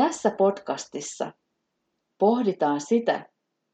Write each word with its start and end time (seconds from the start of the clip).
Tässä 0.00 0.30
podcastissa 0.30 1.32
pohditaan 2.18 2.80
sitä, 2.80 3.26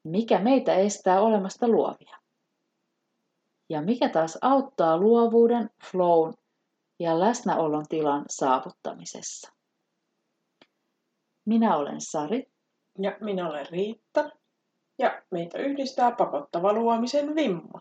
mikä 0.05 0.39
meitä 0.39 0.75
estää 0.75 1.21
olemasta 1.21 1.69
luovia. 1.69 2.19
Ja 3.69 3.83
mikä 3.83 4.09
taas 4.09 4.39
auttaa 4.43 4.99
luovuuden, 4.99 5.71
flown 5.91 6.35
ja 7.01 7.21
läsnäolon 7.21 7.85
tilan 7.89 8.25
saavuttamisessa. 8.31 9.53
Minä 11.45 11.77
olen 11.77 12.01
Sari. 12.01 12.51
Ja 12.99 13.17
minä 13.21 13.49
olen 13.49 13.67
Riitta. 13.71 14.31
Ja 14.99 15.23
meitä 15.31 15.59
yhdistää 15.59 16.13
pakottava 16.13 16.73
luomisen 16.73 17.35
vimma. 17.35 17.81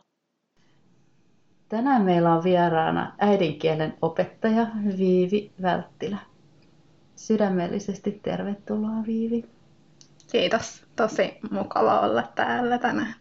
Tänään 1.69 2.01
meillä 2.01 2.33
on 2.33 2.43
vieraana 2.43 3.15
äidinkielen 3.17 3.97
opettaja 4.01 4.67
Viivi 4.97 5.51
Välttilä. 5.61 6.34
Sydämellisesti 7.15 8.19
tervetuloa 8.23 9.05
Viivi. 9.07 9.45
Kiitos. 10.31 10.85
Tosi 10.95 11.37
mukava 11.51 11.99
olla 11.99 12.23
täällä 12.35 12.77
tänään. 12.77 13.15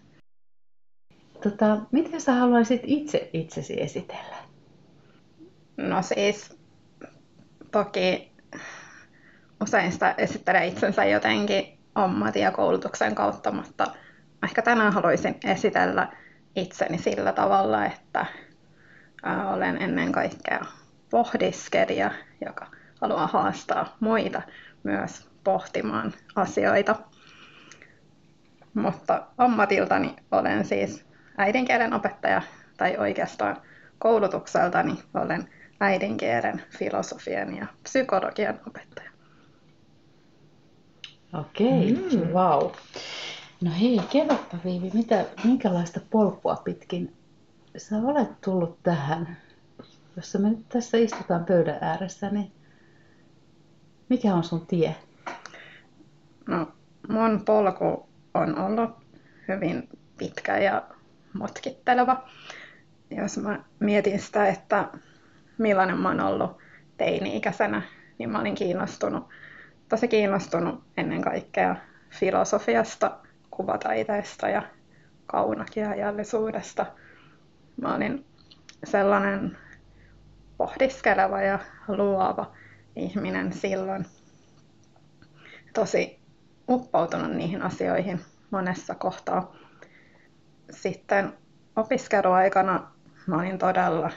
Tota, 1.42 1.78
miten 1.92 2.20
sä 2.20 2.32
haluaisit 2.32 2.80
itse 2.84 3.30
itsesi 3.32 3.80
esitellä? 3.80 4.36
No 5.76 6.02
siis 6.02 6.58
toki 7.70 8.32
usein 9.62 9.92
sitä 9.92 10.14
esittelee 10.18 10.66
itsensä 10.66 11.04
jotenkin 11.04 11.78
ammatin 11.94 12.42
ja 12.42 12.50
koulutuksen 12.50 13.14
kautta, 13.14 13.50
mutta 13.50 13.86
ehkä 14.44 14.62
tänään 14.62 14.92
haluaisin 14.92 15.36
esitellä 15.44 16.08
itseni 16.56 16.98
sillä 16.98 17.32
tavalla, 17.32 17.86
että 17.86 18.26
olen 19.52 19.82
ennen 19.82 20.12
kaikkea 20.12 20.60
pohdiskelija, 21.10 22.10
joka 22.44 22.66
haluaa 23.04 23.26
haastaa 23.26 23.96
muita 24.00 24.42
myös 24.82 25.28
pohtimaan 25.44 26.12
asioita. 26.36 26.96
Mutta 28.74 29.26
ammatiltani 29.38 30.16
olen 30.30 30.64
siis 30.64 31.06
äidinkielen 31.38 31.92
opettaja, 31.92 32.42
tai 32.76 32.96
oikeastaan 32.96 33.56
koulutukseltani 33.98 34.98
olen 35.14 35.48
äidinkielen, 35.80 36.62
filosofian 36.78 37.56
ja 37.56 37.66
psykologian 37.82 38.60
opettaja. 38.66 39.10
Okei, 41.32 41.92
mm. 41.92 42.32
wow. 42.32 42.70
No 43.60 43.70
hei, 43.80 44.00
kerropa 44.12 44.56
Viivi, 44.64 44.90
mitä, 44.94 45.24
minkälaista 45.44 46.00
polkua 46.10 46.56
pitkin 46.64 47.16
sä 47.76 47.96
olet 47.96 48.40
tullut 48.40 48.82
tähän? 48.82 49.36
Jos 50.16 50.36
me 50.38 50.48
nyt 50.48 50.68
tässä 50.68 50.96
istutaan 50.98 51.44
pöydän 51.44 51.78
ääressä, 51.80 52.30
niin 52.30 52.52
mikä 54.08 54.34
on 54.34 54.44
sun 54.44 54.66
tie? 54.66 54.96
No, 56.46 56.72
mun 57.08 57.42
polku 57.44 58.08
on 58.34 58.58
ollut 58.58 58.90
hyvin 59.48 59.88
pitkä 60.18 60.58
ja 60.58 60.82
mutkitteleva. 61.32 62.28
Jos 63.10 63.38
mä 63.38 63.64
mietin 63.80 64.20
sitä, 64.20 64.48
että 64.48 64.88
millainen 65.58 65.98
mä 65.98 66.08
oon 66.08 66.20
ollut 66.20 66.58
teini-ikäisenä, 66.96 67.82
niin 68.18 68.30
mä 68.30 68.40
olin 68.40 68.54
kiinnostunut, 68.54 69.28
tosi 69.88 70.08
kiinnostunut 70.08 70.84
ennen 70.96 71.22
kaikkea 71.22 71.76
filosofiasta, 72.10 73.18
kuvataiteesta 73.50 74.48
ja 74.48 74.62
kaunokirjallisuudesta. 75.26 76.86
Mä 77.80 77.94
olin 77.94 78.24
sellainen 78.84 79.58
pohdiskeleva 80.56 81.40
ja 81.40 81.58
luova 81.88 82.52
ihminen 82.96 83.52
silloin. 83.52 84.06
Tosi 85.74 86.18
uppoutunut 86.68 87.32
niihin 87.32 87.62
asioihin 87.62 88.20
monessa 88.50 88.94
kohtaa. 88.94 89.54
Sitten 90.70 91.32
opiskeluaikana 91.76 92.90
mä 93.26 93.36
olin 93.36 93.58
todella 93.58 94.10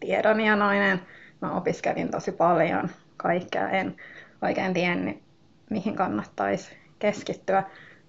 tiedonjanoinen. 0.00 1.00
Mä 1.40 1.56
opiskelin 1.56 2.10
tosi 2.10 2.32
paljon 2.32 2.90
kaikkea. 3.16 3.68
En 3.68 3.96
oikein 4.42 4.74
tiennyt, 4.74 5.22
mihin 5.70 5.96
kannattaisi 5.96 6.76
keskittyä, 6.98 7.62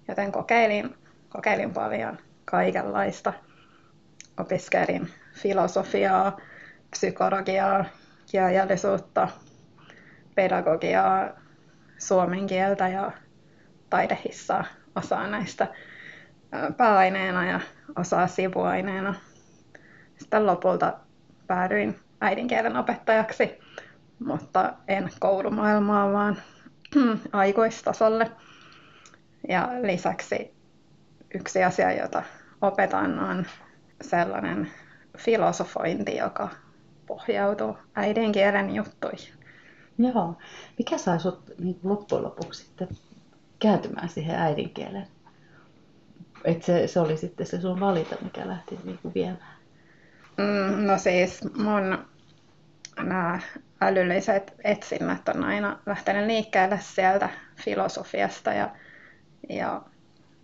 joten 0.08 0.32
kokeilin, 0.32 0.94
kokeilin 1.28 1.74
paljon 1.74 2.18
kaikenlaista. 2.44 3.32
Opiskelin 4.40 5.10
filosofiaa, 5.34 6.36
psykologiaa, 6.90 7.84
kirjallisuutta, 8.30 9.28
pedagogiaa, 10.34 11.28
suomen 11.98 12.46
kieltä 12.46 12.88
ja 12.88 13.12
taidehissaa 13.90 14.64
osaa 14.96 15.26
näistä 15.26 15.66
pääaineena 16.76 17.46
ja 17.46 17.60
osaa 17.96 18.26
sivuaineena. 18.26 19.14
Sitten 20.18 20.46
lopulta 20.46 20.92
päädyin 21.46 21.98
äidinkielen 22.20 22.76
opettajaksi, 22.76 23.58
mutta 24.18 24.72
en 24.88 25.10
koulumaailmaa, 25.20 26.12
vaan 26.12 26.36
aikuistasolle. 27.32 28.30
Ja 29.48 29.68
lisäksi 29.82 30.54
yksi 31.34 31.64
asia, 31.64 31.92
jota 31.92 32.22
opetan, 32.60 33.18
on 33.18 33.46
sellainen 34.02 34.70
filosofointi, 35.18 36.16
joka 36.16 36.48
pohjautuu 37.06 37.78
äidinkielen 37.94 38.74
juttuihin. 38.74 39.43
Joo. 39.98 40.36
Mikä 40.78 40.98
sai 40.98 41.20
sinut 41.20 41.50
niin 41.58 41.80
loppujen 41.82 42.24
lopuksi 42.24 42.64
sitten 42.64 42.88
kääntymään 43.58 44.08
siihen 44.08 44.36
äidinkieleen? 44.36 45.06
Että 46.44 46.66
se, 46.66 46.86
se 46.86 47.00
oli 47.00 47.16
sitten 47.16 47.46
se 47.46 47.60
sun 47.60 47.80
valita, 47.80 48.16
mikä 48.22 48.48
lähti 48.48 48.78
niin 48.84 48.98
kuin 49.02 49.14
viemään. 49.14 49.54
Mm, 50.36 50.86
no 50.86 50.98
siis 50.98 51.40
mun 51.56 51.98
nämä 52.96 53.40
älylliset 53.80 54.54
etsinnät 54.64 55.28
on 55.28 55.44
aina 55.44 55.78
lähtenyt 55.86 56.26
liikkeelle 56.26 56.78
sieltä 56.82 57.28
filosofiasta 57.56 58.52
ja, 58.52 58.70
ja 59.48 59.82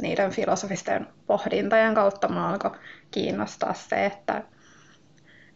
niiden 0.03 0.31
filosofisten 0.31 1.07
pohdintojen 1.27 1.95
kautta 1.95 2.29
mä 2.29 2.49
alkoi 2.49 2.71
kiinnostaa 3.11 3.75
se, 3.75 4.07
että, 4.07 4.43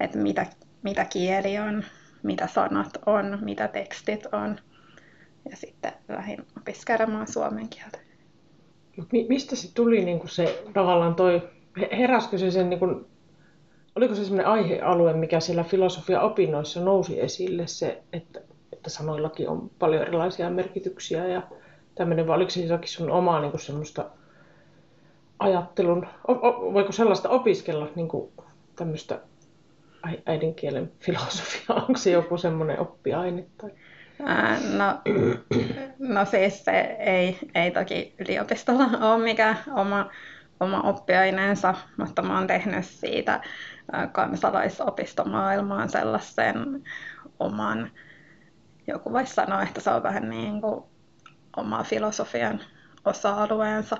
että 0.00 0.18
mitä, 0.18 0.46
mitä 0.82 1.04
kieli 1.04 1.58
on, 1.58 1.84
mitä 2.24 2.46
sanat 2.46 2.98
on, 3.06 3.38
mitä 3.40 3.68
tekstit 3.68 4.26
on. 4.32 4.56
Ja 5.50 5.56
sitten 5.56 5.92
lähdin 6.08 6.46
opiskelemaan 6.58 7.26
suomen 7.26 7.68
kieltä. 7.68 7.98
Mistä 9.28 9.56
se 9.56 9.74
tuli 9.74 10.04
niin 10.04 10.18
kuin 10.18 10.30
se 10.30 10.62
tavallaan 10.72 11.14
toi, 11.14 11.48
heräskö 11.98 12.38
se 12.38 12.50
sen, 12.50 12.70
niin 12.70 12.78
kuin, 12.78 13.06
oliko 13.96 14.14
se 14.14 14.24
sellainen 14.24 14.46
aihealue, 14.46 15.12
mikä 15.12 15.40
siellä 15.40 15.64
filosofia-opinnoissa 15.64 16.80
nousi 16.80 17.20
esille, 17.20 17.66
se, 17.66 18.02
että, 18.12 18.40
että 18.72 18.90
sanoillakin 18.90 19.48
on 19.48 19.70
paljon 19.78 20.02
erilaisia 20.02 20.50
merkityksiä 20.50 21.26
ja 21.26 21.42
tämmöinen, 21.94 22.26
vai 22.26 22.36
oliko 22.36 22.50
se 22.50 22.60
jotakin 22.60 22.88
sun 22.88 23.10
omaa 23.10 23.40
niin 23.40 23.58
semmoista 23.58 24.10
ajattelun, 25.38 26.06
voiko 26.72 26.92
sellaista 26.92 27.28
opiskella 27.28 27.88
niin 27.94 28.08
kuin 28.08 28.32
tämmöistä 28.76 29.20
äidinkielen 30.26 30.92
filosofia, 31.00 31.74
onko 31.88 31.96
se 31.96 32.10
joku 32.10 32.38
semmoinen 32.38 32.80
oppiaine? 32.80 33.46
Tai? 33.58 33.70
no, 34.76 35.00
no 35.98 36.24
siis 36.24 36.64
se 36.64 36.80
ei, 36.98 37.38
ei 37.54 37.70
toki 37.70 38.14
yliopistolla 38.18 38.84
ole 39.12 39.24
mikään 39.24 39.58
oma, 39.76 40.10
oma 40.60 40.80
oppiaineensa, 40.80 41.74
mutta 41.96 42.22
mä 42.22 42.38
oon 42.38 42.46
tehnyt 42.46 42.84
siitä 42.84 43.40
kansalaisopistomaailmaan 44.12 45.90
sellaisen 45.90 46.82
oman, 47.38 47.90
joku 48.86 49.12
voisi 49.12 49.34
sanoa, 49.34 49.62
että 49.62 49.80
se 49.80 49.90
on 49.90 50.02
vähän 50.02 50.30
niin 50.30 50.60
kuin 50.60 50.84
oma 51.56 51.82
filosofian 51.82 52.60
osa-alueensa, 53.04 53.96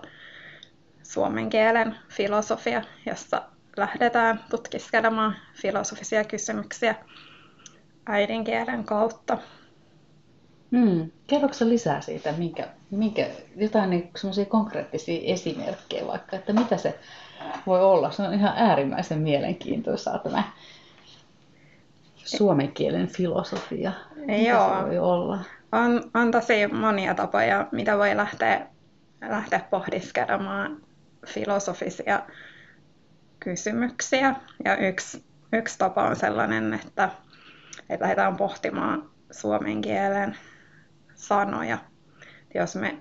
suomen 1.02 1.48
kielen 1.48 1.96
filosofia, 2.08 2.82
jossa 3.06 3.42
lähdetään 3.76 4.40
tutkiskelemaan 4.50 5.36
filosofisia 5.54 6.24
kysymyksiä 6.24 6.94
äidinkielen 8.06 8.84
kautta. 8.84 9.38
Hmm. 10.70 11.10
Kerroksä 11.26 11.68
lisää 11.68 12.00
siitä, 12.00 12.32
minkä, 12.32 12.68
minkä, 12.90 13.26
jotain 13.56 13.90
niin, 13.90 14.10
konkreettisia 14.48 15.20
esimerkkejä 15.24 16.06
vaikka, 16.06 16.36
että 16.36 16.52
mitä 16.52 16.76
se 16.76 16.98
voi 17.66 17.84
olla? 17.84 18.10
Se 18.10 18.22
on 18.22 18.34
ihan 18.34 18.52
äärimmäisen 18.56 19.18
mielenkiintoisaa 19.18 20.18
tämä 20.18 20.42
suomen 22.24 22.72
kielen 22.72 23.08
filosofia. 23.08 23.92
Mitä 24.16 24.32
Joo. 24.32 24.78
se 24.78 24.86
voi 24.86 24.98
olla? 24.98 25.38
On, 25.72 26.10
on 26.14 26.30
tosi 26.30 26.66
monia 26.66 27.14
tapoja, 27.14 27.66
mitä 27.72 27.98
voi 27.98 28.16
lähteä, 28.16 28.66
lähteä 29.28 29.60
pohdiskelemaan 29.70 30.82
filosofisia 31.26 32.22
kysymyksiä. 33.44 34.34
Ja 34.64 34.76
yksi, 34.76 35.24
yksi 35.52 35.78
tapa 35.78 36.02
on 36.02 36.16
sellainen, 36.16 36.74
että, 36.74 37.10
että 37.90 38.02
lähdetään 38.04 38.36
pohtimaan 38.36 39.10
suomen 39.30 39.80
kielen 39.80 40.36
sanoja. 41.14 41.78
jos 42.54 42.76
me 42.76 42.96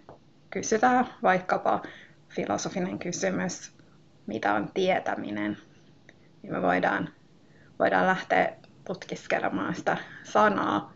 kysytään 0.49 1.07
vaikkapa 1.23 1.81
filosofinen 2.29 2.99
kysymys, 2.99 3.71
mitä 4.27 4.53
on 4.53 4.69
tietäminen, 4.73 5.57
niin 6.41 6.53
me 6.53 6.61
voidaan, 6.61 7.09
voidaan 7.79 8.07
lähteä 8.07 8.53
tutkiskelemaan 8.85 9.75
sitä 9.75 9.97
sanaa 10.23 10.93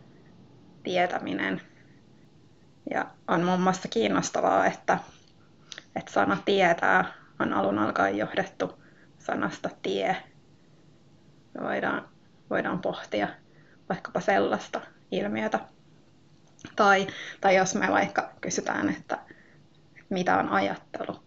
tietäminen. 0.82 1.60
Ja 2.90 3.06
on 3.28 3.44
muun 3.44 3.60
muassa 3.60 3.88
kiinnostavaa, 3.88 4.66
että, 4.66 4.98
että 5.96 6.12
sana 6.12 6.38
tietää 6.44 7.04
on 7.40 7.52
alun 7.52 7.78
alkaen 7.78 8.16
johdettu 8.16 8.78
sanasta 9.18 9.70
tie. 9.82 10.16
Me 11.54 11.64
voidaan, 11.64 12.08
voidaan 12.50 12.78
pohtia 12.78 13.28
vaikkapa 13.88 14.20
sellaista 14.20 14.80
ilmiötä. 15.10 15.60
Tai, 16.76 17.06
tai 17.40 17.56
jos 17.56 17.74
me 17.74 17.88
vaikka 17.90 18.32
kysytään, 18.40 18.88
että, 18.88 19.18
että 19.96 20.06
mitä 20.10 20.38
on 20.38 20.48
ajattelu, 20.48 21.22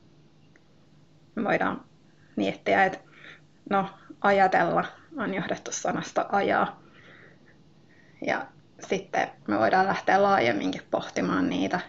me 1.36 1.44
voidaan 1.44 1.86
miettiä, 2.36 2.86
että 2.86 3.00
no 3.70 3.90
ajatella 4.22 4.86
on 5.18 5.34
johdettu 5.34 5.72
sanasta 5.72 6.26
ajaa. 6.32 6.82
Ja 8.26 8.46
sitten 8.88 9.28
me 9.48 9.60
voidaan 9.60 9.88
lähteä 9.88 10.24
laajemminkin 10.24 10.82
pohtimaan 10.92 11.50
niitä, 11.50 11.80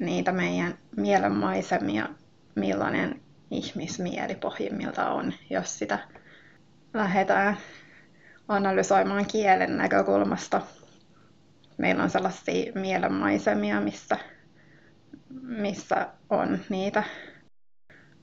niitä 0.00 0.32
meidän 0.32 0.78
mielenmaisemia, 0.96 2.08
millainen 2.54 3.20
ihmismieli 3.50 4.34
pohjimmilta 4.34 5.10
on, 5.10 5.32
jos 5.50 5.78
sitä 5.78 5.98
lähdetään 6.94 7.56
analysoimaan 8.48 9.26
kielen 9.26 9.76
näkökulmasta. 9.76 10.60
Meillä 11.78 12.02
on 12.02 12.10
sellaisia 12.10 12.72
mielenmaisemia, 12.74 13.80
missä, 13.80 14.16
missä 15.42 16.08
on 16.30 16.58
niitä 16.68 17.02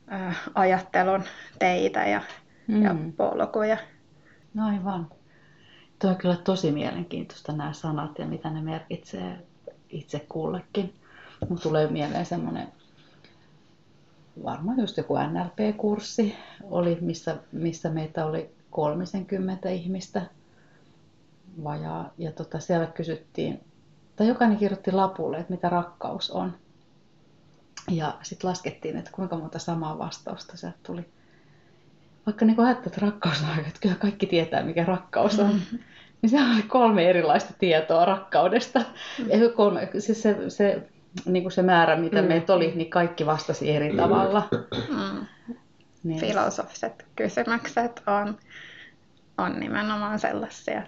ää, 0.07 0.33
ajattelun 0.55 1.23
teitä 1.59 2.05
ja, 2.05 2.21
mm. 2.67 2.83
ja 2.83 2.95
polkuja. 3.17 3.77
No 4.53 4.67
aivan. 4.67 5.07
Tuo 5.99 6.09
on 6.09 6.17
kyllä 6.17 6.35
tosi 6.35 6.71
mielenkiintoista 6.71 7.51
nämä 7.51 7.73
sanat 7.73 8.19
ja 8.19 8.25
mitä 8.25 8.49
ne 8.49 8.61
merkitsee 8.61 9.37
itse 9.89 10.25
kullekin. 10.29 10.93
Mun 11.49 11.59
tulee 11.59 11.87
mieleen 11.87 12.25
semmoinen, 12.25 12.67
varmaan 14.43 14.79
just 14.79 14.97
joku 14.97 15.15
NLP-kurssi 15.15 16.35
oli, 16.63 16.97
missä, 17.01 17.37
missä 17.51 17.89
meitä 17.89 18.25
oli 18.25 18.49
30 18.71 19.69
ihmistä 19.69 20.21
vajaa. 21.63 22.13
Ja 22.17 22.31
tota, 22.31 22.59
siellä 22.59 22.87
kysyttiin, 22.87 23.59
tai 24.15 24.27
jokainen 24.27 24.57
kirjoitti 24.57 24.91
lapulle, 24.91 25.37
että 25.37 25.53
mitä 25.53 25.69
rakkaus 25.69 26.31
on. 26.31 26.53
Ja 27.91 28.17
sitten 28.21 28.49
laskettiin, 28.49 28.97
että 28.97 29.11
kuinka 29.13 29.37
monta 29.37 29.59
samaa 29.59 29.97
vastausta 29.97 30.57
sieltä 30.57 30.77
tuli. 30.83 31.05
Vaikka 32.25 32.45
niin 32.45 32.59
ajattelee, 32.59 32.87
että 32.93 33.05
rakkaus 33.05 33.41
on 33.41 33.59
että 33.59 33.79
kyllä 33.81 33.95
kaikki 33.95 34.25
tietää, 34.25 34.63
mikä 34.63 34.85
rakkaus 34.85 35.39
on. 35.39 35.53
Mm-hmm. 35.53 35.79
Niin 36.21 36.29
se 36.29 36.37
oli 36.53 36.63
kolme 36.63 37.09
erilaista 37.09 37.53
tietoa 37.59 38.05
rakkaudesta. 38.05 38.79
Mm. 39.19 39.29
Ja 39.29 39.49
kolme, 39.49 39.89
siis 39.99 40.21
se, 40.21 40.49
se, 40.49 40.89
niin 41.25 41.43
kuin 41.43 41.51
se 41.51 41.61
määrä, 41.61 41.95
mitä 41.95 42.21
mm. 42.21 42.27
meitä 42.27 42.53
oli, 42.53 42.71
niin 42.75 42.89
kaikki 42.89 43.25
vastasi 43.25 43.71
eri 43.71 43.95
tavalla. 43.95 44.47
Mm. 44.89 45.25
Niin. 46.03 46.19
Filosofiset 46.19 47.05
kysymykset 47.15 48.03
on, 48.07 48.37
on 49.37 49.59
nimenomaan 49.59 50.19
sellaisia, 50.19 50.83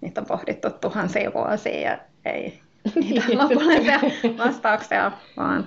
niitä 0.00 0.20
on 0.20 0.26
pohdittu 0.26 0.70
tuhansia 0.70 1.32
vuosia 1.34 1.80
ja 1.80 1.98
ei 2.24 2.60
niitä 2.94 3.24
lopullisia 3.42 4.00
vastauksia 4.38 5.12
vaan, 5.36 5.66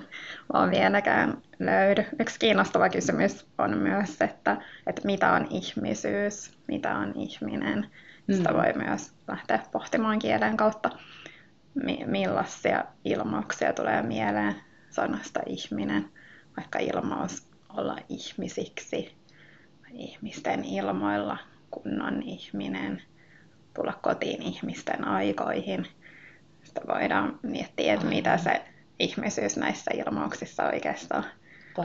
vaan 0.54 0.72
vieläkään 0.72 1.38
löydy. 1.60 2.06
Yksi 2.19 2.40
kiinnostava 2.40 2.90
kysymys 2.90 3.46
on 3.58 3.78
myös, 3.78 4.22
että, 4.22 4.58
että 4.88 5.01
mitä 5.06 5.31
on 5.31 5.48
ihmisyys, 5.50 6.51
mitä 6.68 6.98
on 6.98 7.13
ihminen. 7.16 7.90
Sitä 8.31 8.50
mm. 8.50 8.58
voi 8.58 8.74
myös 8.74 9.13
lähteä 9.28 9.60
pohtimaan 9.72 10.19
kielen 10.19 10.58
kautta, 10.58 10.90
millaisia 12.06 12.86
ilmauksia 13.06 13.74
tulee 13.74 14.01
mieleen 14.01 14.56
sanasta 14.89 15.39
ihminen, 15.45 16.10
vaikka 16.57 16.80
ilmaus 16.80 17.48
olla 17.69 17.98
ihmisiksi, 18.10 19.16
ihmisten 19.92 20.66
ilmoilla, 20.66 21.38
kunnon 21.72 22.24
ihminen, 22.24 23.01
tulla 23.74 23.94
kotiin 24.01 24.42
ihmisten 24.42 25.07
aikoihin. 25.07 25.88
Sitten 26.63 26.83
voidaan 26.88 27.39
miettiä, 27.44 27.94
että 27.94 28.06
mitä 28.06 28.38
se 28.38 28.62
ihmisyys 29.00 29.57
näissä 29.57 29.92
ilmauksissa 29.94 30.63
oikeastaan, 30.63 31.25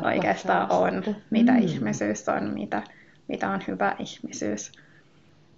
oikeastaan 0.04 0.72
on, 0.72 1.16
mitä 1.31 1.52
mm. 1.52 1.58
ihmisyys 1.58 2.28
on, 2.28 2.50
mitä, 2.54 2.82
mitä 3.28 3.50
on 3.50 3.60
hyvä 3.69 3.96
ihmisyys. 3.98 4.72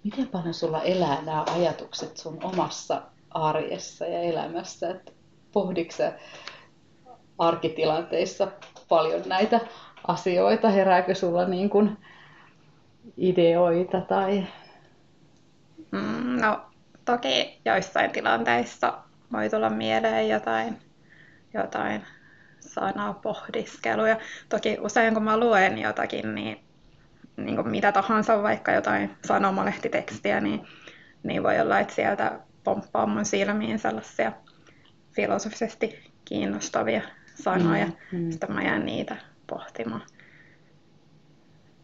Miten 0.03 0.27
paljon 0.27 0.53
sulla 0.53 0.81
elää 0.81 1.21
nämä 1.21 1.45
ajatukset 1.55 2.17
sun 2.17 2.43
omassa 2.43 3.01
arjessa 3.33 4.05
ja 4.05 4.19
elämässä? 4.19 4.89
Että 4.89 5.11
pohditko 5.51 6.03
arkitilanteissa 7.37 8.47
paljon 8.89 9.21
näitä 9.25 9.59
asioita? 10.07 10.69
Herääkö 10.69 11.15
sulla 11.15 11.45
niin 11.45 11.69
kuin 11.69 11.97
ideoita 13.17 14.01
tai... 14.01 14.43
Mm, 15.91 16.41
no 16.41 16.61
toki 17.05 17.61
joissain 17.65 18.11
tilanteissa 18.11 18.93
voi 19.31 19.49
tulla 19.49 19.69
mieleen 19.69 20.29
jotain, 20.29 20.77
jotain 21.53 22.05
sanaa 22.59 23.13
pohdiskeluja. 23.13 24.17
Toki 24.49 24.77
usein 24.81 25.13
kun 25.13 25.23
mä 25.23 25.39
luen 25.39 25.77
jotakin, 25.77 26.35
niin, 26.35 26.59
niin 27.37 27.55
kuin 27.55 27.69
mitä 27.69 27.91
tahansa, 27.91 28.43
vaikka 28.43 28.71
jotain 28.71 29.17
sanomalehtitekstiä, 29.25 30.41
niin, 30.41 30.67
niin 31.23 31.43
voi 31.43 31.59
olla, 31.59 31.79
että 31.79 31.93
sieltä 31.93 32.39
pomppaa 32.63 33.05
mun 33.05 33.25
silmiin 33.25 33.79
sellaisia 33.79 34.31
filosofisesti 35.15 36.11
kiinnostavia 36.25 37.01
sanoja. 37.35 37.85
Mm, 37.85 38.19
mm. 38.19 38.31
Sitten 38.31 38.51
mä 38.51 38.61
jään 38.61 38.85
niitä 38.85 39.15
pohtimaan. 39.47 40.01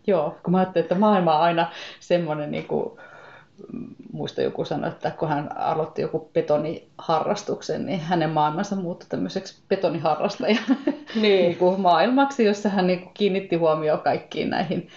Joo, 0.07 0.37
kun 0.43 0.51
mä 0.51 0.57
ajattelin, 0.57 0.83
että 0.83 0.95
maailma 0.95 1.35
on 1.35 1.41
aina 1.41 1.71
semmoinen, 1.99 2.51
niin 2.51 2.67
kuin, 2.67 2.99
muista 4.13 4.41
joku 4.41 4.65
sanoi, 4.65 4.89
että 4.89 5.11
kun 5.11 5.29
hän 5.29 5.57
aloitti 5.57 6.01
joku 6.01 6.29
betoniharrastuksen, 6.33 7.85
niin 7.85 7.99
hänen 7.99 8.29
maailmansa 8.29 8.75
muuttui 8.75 9.09
tämmöiseksi 9.09 9.61
betoniharrastajan 9.69 10.63
niin. 11.15 11.21
niin 11.21 11.57
kuin 11.57 11.81
maailmaksi, 11.81 12.45
jossa 12.45 12.69
hän 12.69 12.87
niin 12.87 12.99
kuin 12.99 13.13
kiinnitti 13.13 13.55
huomioon 13.55 13.99
kaikkiin 13.99 14.49
näihin 14.49 14.87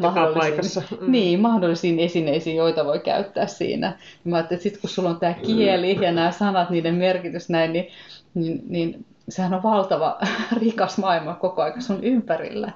mahdollisiin, 0.00 0.86
mm. 1.00 1.12
niin, 1.12 1.40
mahdollisiin 1.40 1.98
esineisiin, 1.98 2.56
joita 2.56 2.84
voi 2.84 3.00
käyttää 3.00 3.46
siinä. 3.46 3.98
Mä 4.24 4.36
ajattelin, 4.36 4.56
että 4.56 4.62
sitten 4.62 4.80
kun 4.80 4.90
sulla 4.90 5.10
on 5.10 5.20
tämä 5.20 5.34
kieli 5.34 6.04
ja 6.04 6.12
nämä 6.12 6.32
sanat, 6.32 6.70
niiden 6.70 6.94
merkitys 6.94 7.50
näin, 7.50 7.72
niin, 7.72 7.88
niin, 8.34 8.62
niin 8.68 9.06
sehän 9.28 9.54
on 9.54 9.62
valtava 9.62 10.18
rikas 10.60 10.98
maailma 10.98 11.34
koko 11.34 11.62
ajan 11.62 11.82
sun 11.82 12.04
ympärillä 12.04 12.72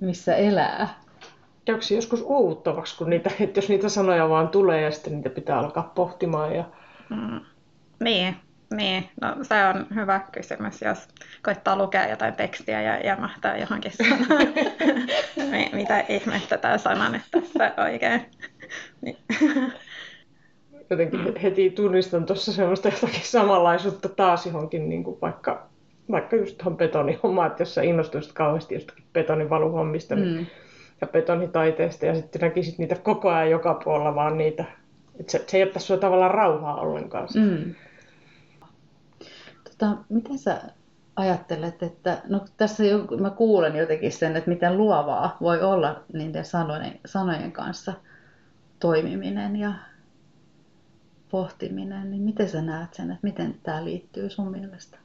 missä 0.00 0.34
elää. 0.34 1.03
Käykö 1.64 1.84
joskus 1.94 2.22
uuttavaksi, 2.22 2.98
kun 2.98 3.10
niitä, 3.10 3.30
että 3.40 3.58
jos 3.58 3.68
niitä 3.68 3.88
sanoja 3.88 4.28
vaan 4.28 4.48
tulee 4.48 4.80
ja 4.80 4.90
sitten 4.90 5.12
niitä 5.12 5.30
pitää 5.30 5.58
alkaa 5.58 5.92
pohtimaan? 5.94 6.54
Ja... 6.54 6.64
Mm, 7.10 7.40
niin, 8.00 8.36
niin, 8.76 9.08
no 9.20 9.36
se 9.42 9.54
on 9.64 9.86
hyvä 9.94 10.20
kysymys, 10.32 10.82
jos 10.82 11.08
koittaa 11.42 11.76
lukea 11.76 12.08
jotain 12.08 12.34
tekstiä 12.34 12.82
ja 12.82 13.06
jämähtää 13.06 13.56
johonkin 13.56 13.92
sanaan. 13.96 14.48
Mitä 15.72 16.04
ihmettä 16.08 16.58
tämä 16.58 16.78
sana 16.78 17.08
nyt 17.08 17.22
tässä 17.30 17.74
oikein? 17.84 18.20
Niin. 19.00 19.16
Jotenkin 20.90 21.36
heti 21.42 21.70
tunnistan 21.70 22.26
tuossa 22.26 22.52
semmoista 22.52 22.88
jotakin 22.88 23.24
samanlaisuutta 23.24 24.08
taas 24.08 24.46
johonkin 24.46 24.88
niin 24.88 25.04
kuin 25.04 25.20
vaikka 25.22 25.66
vaikka 26.10 26.36
just 26.36 26.58
tuohon 26.58 26.76
betonihommaan, 26.76 27.50
että 27.50 27.62
jos 27.62 27.74
sä 27.74 27.82
innostuisit 27.82 28.32
kauheasti 28.32 28.74
jostakin 28.74 29.04
betonivaluhommista 29.12 30.14
niin- 30.14 30.36
mm. 30.36 30.46
Ja 31.04 31.12
betonitaiteesta 31.12 32.06
ja 32.06 32.14
sitten 32.14 32.40
näkisit 32.40 32.78
niitä 32.78 32.94
koko 32.94 33.30
ajan 33.30 33.50
joka 33.50 33.80
puolella 33.84 34.14
vaan 34.14 34.38
niitä, 34.38 34.64
että 35.20 35.32
se, 35.32 35.44
se 35.46 35.56
ei 35.56 35.60
jättäisi 35.60 35.86
sua 35.86 35.96
tavallaan 35.96 36.34
rauhaa 36.34 36.80
ollenkaan. 36.80 37.28
Mm. 37.34 37.74
Tota, 39.64 39.96
miten 40.08 40.38
sä 40.38 40.62
ajattelet, 41.16 41.82
että 41.82 42.22
no 42.28 42.40
tässä 42.56 42.84
jo, 42.84 42.98
mä 43.20 43.30
kuulen 43.30 43.76
jotenkin 43.76 44.12
sen, 44.12 44.36
että 44.36 44.50
miten 44.50 44.76
luovaa 44.76 45.36
voi 45.40 45.62
olla 45.62 46.02
niiden 46.12 46.44
sanojen, 46.44 47.00
sanojen 47.06 47.52
kanssa 47.52 47.92
toimiminen 48.80 49.56
ja 49.56 49.72
pohtiminen, 51.30 52.10
niin 52.10 52.22
miten 52.22 52.48
sä 52.48 52.62
näet 52.62 52.94
sen, 52.94 53.10
että 53.10 53.26
miten 53.26 53.54
tämä 53.62 53.84
liittyy 53.84 54.30
sun 54.30 54.50
mielestä? 54.50 54.98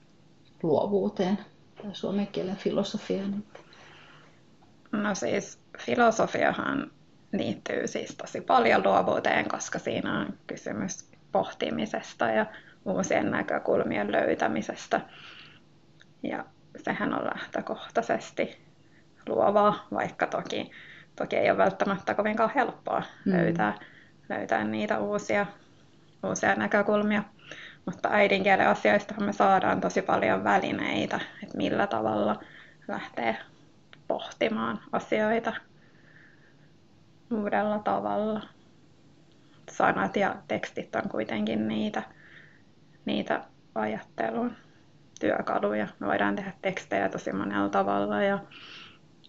luovuuteen 0.63 1.39
tai 1.81 1.95
suomen 1.95 2.27
kielen 2.27 2.55
filosofiaan? 2.55 3.43
No 4.91 5.15
siis 5.15 5.59
filosofiahan 5.79 6.91
liittyy 7.33 7.87
siis 7.87 8.15
tosi 8.15 8.41
paljon 8.41 8.83
luovuuteen, 8.83 9.49
koska 9.49 9.79
siinä 9.79 10.19
on 10.19 10.37
kysymys 10.47 11.09
pohtimisesta 11.31 12.25
ja 12.25 12.45
uusien 12.85 13.31
näkökulmien 13.31 14.11
löytämisestä. 14.11 15.01
Ja 16.23 16.45
sehän 16.77 17.13
on 17.13 17.25
lähtökohtaisesti 17.25 18.57
luovaa, 19.27 19.87
vaikka 19.93 20.27
toki, 20.27 20.71
toki 21.15 21.35
ei 21.35 21.49
ole 21.49 21.57
välttämättä 21.57 22.13
kovinkaan 22.13 22.51
helppoa 22.55 23.03
mm. 23.25 23.31
löytää, 23.31 23.73
löytää 24.29 24.63
niitä 24.63 24.99
uusia, 24.99 25.45
uusia 26.23 26.55
näkökulmia. 26.55 27.23
Mutta 27.85 28.09
äidinkielen 28.11 28.67
asioista 28.67 29.13
me 29.19 29.33
saadaan 29.33 29.81
tosi 29.81 30.01
paljon 30.01 30.43
välineitä, 30.43 31.19
että 31.43 31.57
millä 31.57 31.87
tavalla 31.87 32.39
lähtee 32.87 33.37
pohtimaan 34.09 34.79
asioita 34.91 35.53
uudella 37.31 37.79
tavalla. 37.79 38.41
Sanat 39.71 40.15
ja 40.15 40.35
tekstit 40.47 40.95
on 40.95 41.09
kuitenkin 41.09 41.67
niitä, 41.67 42.03
niitä 43.05 43.43
ajattelun 43.75 44.55
työkaluja. 45.19 45.87
Me 45.99 46.07
voidaan 46.07 46.35
tehdä 46.35 46.53
tekstejä 46.61 47.09
tosi 47.09 47.33
monella 47.33 47.69
tavalla 47.69 48.21
ja, 48.21 48.39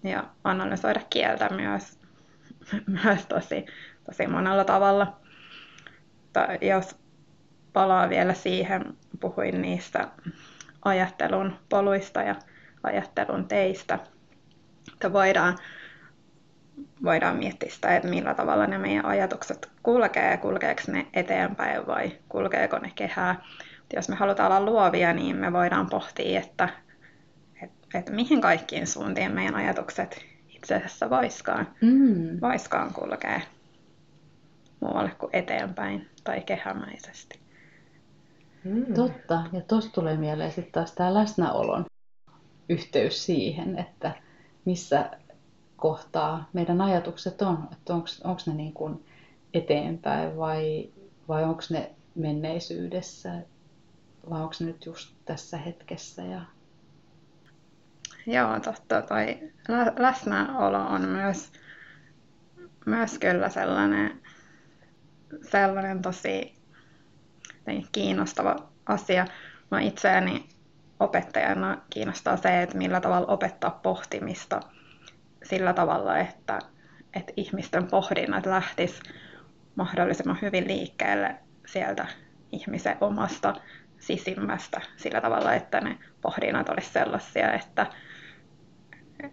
ja 0.03 0.25
analysoida 0.45 1.01
kieltä 1.11 1.49
myös, 1.49 1.99
myös 3.05 3.27
tosi, 3.27 3.67
tosi 4.07 4.27
monella 4.27 4.65
tavalla. 4.65 5.17
Tai 6.33 6.59
jos 6.61 6.97
palaa 7.73 8.09
vielä 8.09 8.35
siihen, 8.35 8.97
puhuin 9.21 9.63
niistä 9.63 10.09
ajattelun 10.85 11.57
poluista 11.69 12.23
ja 12.23 12.35
ajattelun 12.83 13.49
teistä, 13.49 13.99
että 14.93 15.13
voidaan, 15.13 15.59
voidaan 17.05 17.37
miettiä 17.37 17.71
sitä, 17.71 17.97
että 17.97 18.09
millä 18.09 18.35
tavalla 18.35 18.67
ne 18.67 18.79
meidän 18.79 19.07
ajatukset 19.07 19.71
kulkee, 19.83 20.37
kulkeeko 20.37 20.83
ne 20.87 21.07
eteenpäin 21.15 21.87
vai 21.87 22.13
kulkeeko 22.29 22.79
ne 22.79 22.93
kehää. 22.95 23.43
Jos 23.95 24.09
me 24.09 24.15
halutaan 24.15 24.53
olla 24.53 24.71
luovia, 24.71 25.13
niin 25.13 25.37
me 25.37 25.53
voidaan 25.53 25.87
pohtia, 25.91 26.41
että, 26.41 26.69
että, 27.63 27.99
että 27.99 28.13
mihin 28.13 28.41
kaikkiin 28.41 28.87
suuntiin 28.87 29.33
meidän 29.33 29.55
ajatukset 29.55 30.25
itse 30.49 30.75
asiassa 30.75 31.11
voiskaan, 31.11 31.69
mm. 31.81 32.41
voiskaan 32.41 32.93
kulkea 32.93 33.41
muualle 34.81 35.11
kuin 35.19 35.31
eteenpäin 35.33 36.09
tai 36.25 36.41
kehämäisesti. 36.41 37.41
Mm. 38.65 38.95
Totta. 38.95 39.43
Ja 39.53 39.61
tuosta 39.61 39.93
tulee 39.93 40.17
mieleen 40.17 40.53
sitten 40.53 40.73
taas 40.73 40.93
tämä 40.93 41.15
läsnäolon 41.15 41.85
yhteys 42.69 43.27
siihen, 43.27 43.79
että 43.79 44.13
missä 44.65 45.11
kohtaa 45.77 46.49
meidän 46.53 46.81
ajatukset 46.81 47.43
on. 47.43 47.69
Että 47.73 47.95
onko 47.95 48.41
ne 48.47 48.55
niin 48.55 48.73
kuin 48.73 49.05
eteenpäin 49.55 50.37
vai, 50.37 50.91
vai 51.29 51.45
onko 51.45 51.63
ne 51.71 51.91
menneisyydessä 52.15 53.31
vai 54.31 54.43
onko 54.43 54.55
ne 54.61 54.67
nyt 54.67 54.87
just 54.87 55.15
tässä 55.25 55.59
hetkessä. 55.59 56.23
Ja... 56.23 56.41
Joo, 58.27 58.61
totta. 58.61 59.03
Toi 59.03 59.51
läsnäolo 59.99 60.87
on 60.87 61.09
myös, 61.09 61.53
myös 62.87 63.19
kyllä 63.19 63.49
sellainen, 63.49 64.21
sellainen 65.43 66.03
tosi 66.03 66.55
kiinnostava 67.93 68.57
asia. 68.87 69.27
Mä 69.71 69.81
itseäni 69.81 70.49
opettajana 71.01 71.79
kiinnostaa 71.91 72.37
se, 72.37 72.63
että 72.63 72.79
millä 72.79 73.01
tavalla 73.01 73.27
opettaa 73.27 73.81
pohtimista 73.83 74.61
sillä 75.43 75.73
tavalla, 75.73 76.19
että, 76.19 76.59
että 77.15 77.33
ihmisten 77.37 77.87
pohdinnat 77.87 78.47
lähtis 78.47 79.01
mahdollisimman 79.75 80.39
hyvin 80.43 80.69
liikkeelle 80.69 81.37
sieltä 81.67 82.07
ihmisen 82.53 82.97
omasta 83.01 83.55
sisimmästä 83.99 84.81
sillä 84.97 85.21
tavalla, 85.21 85.55
että 85.55 85.81
ne 85.81 85.99
pohdinnat 86.21 86.69
olisi 86.69 86.93
sellaisia, 86.93 87.53
että, 87.53 87.87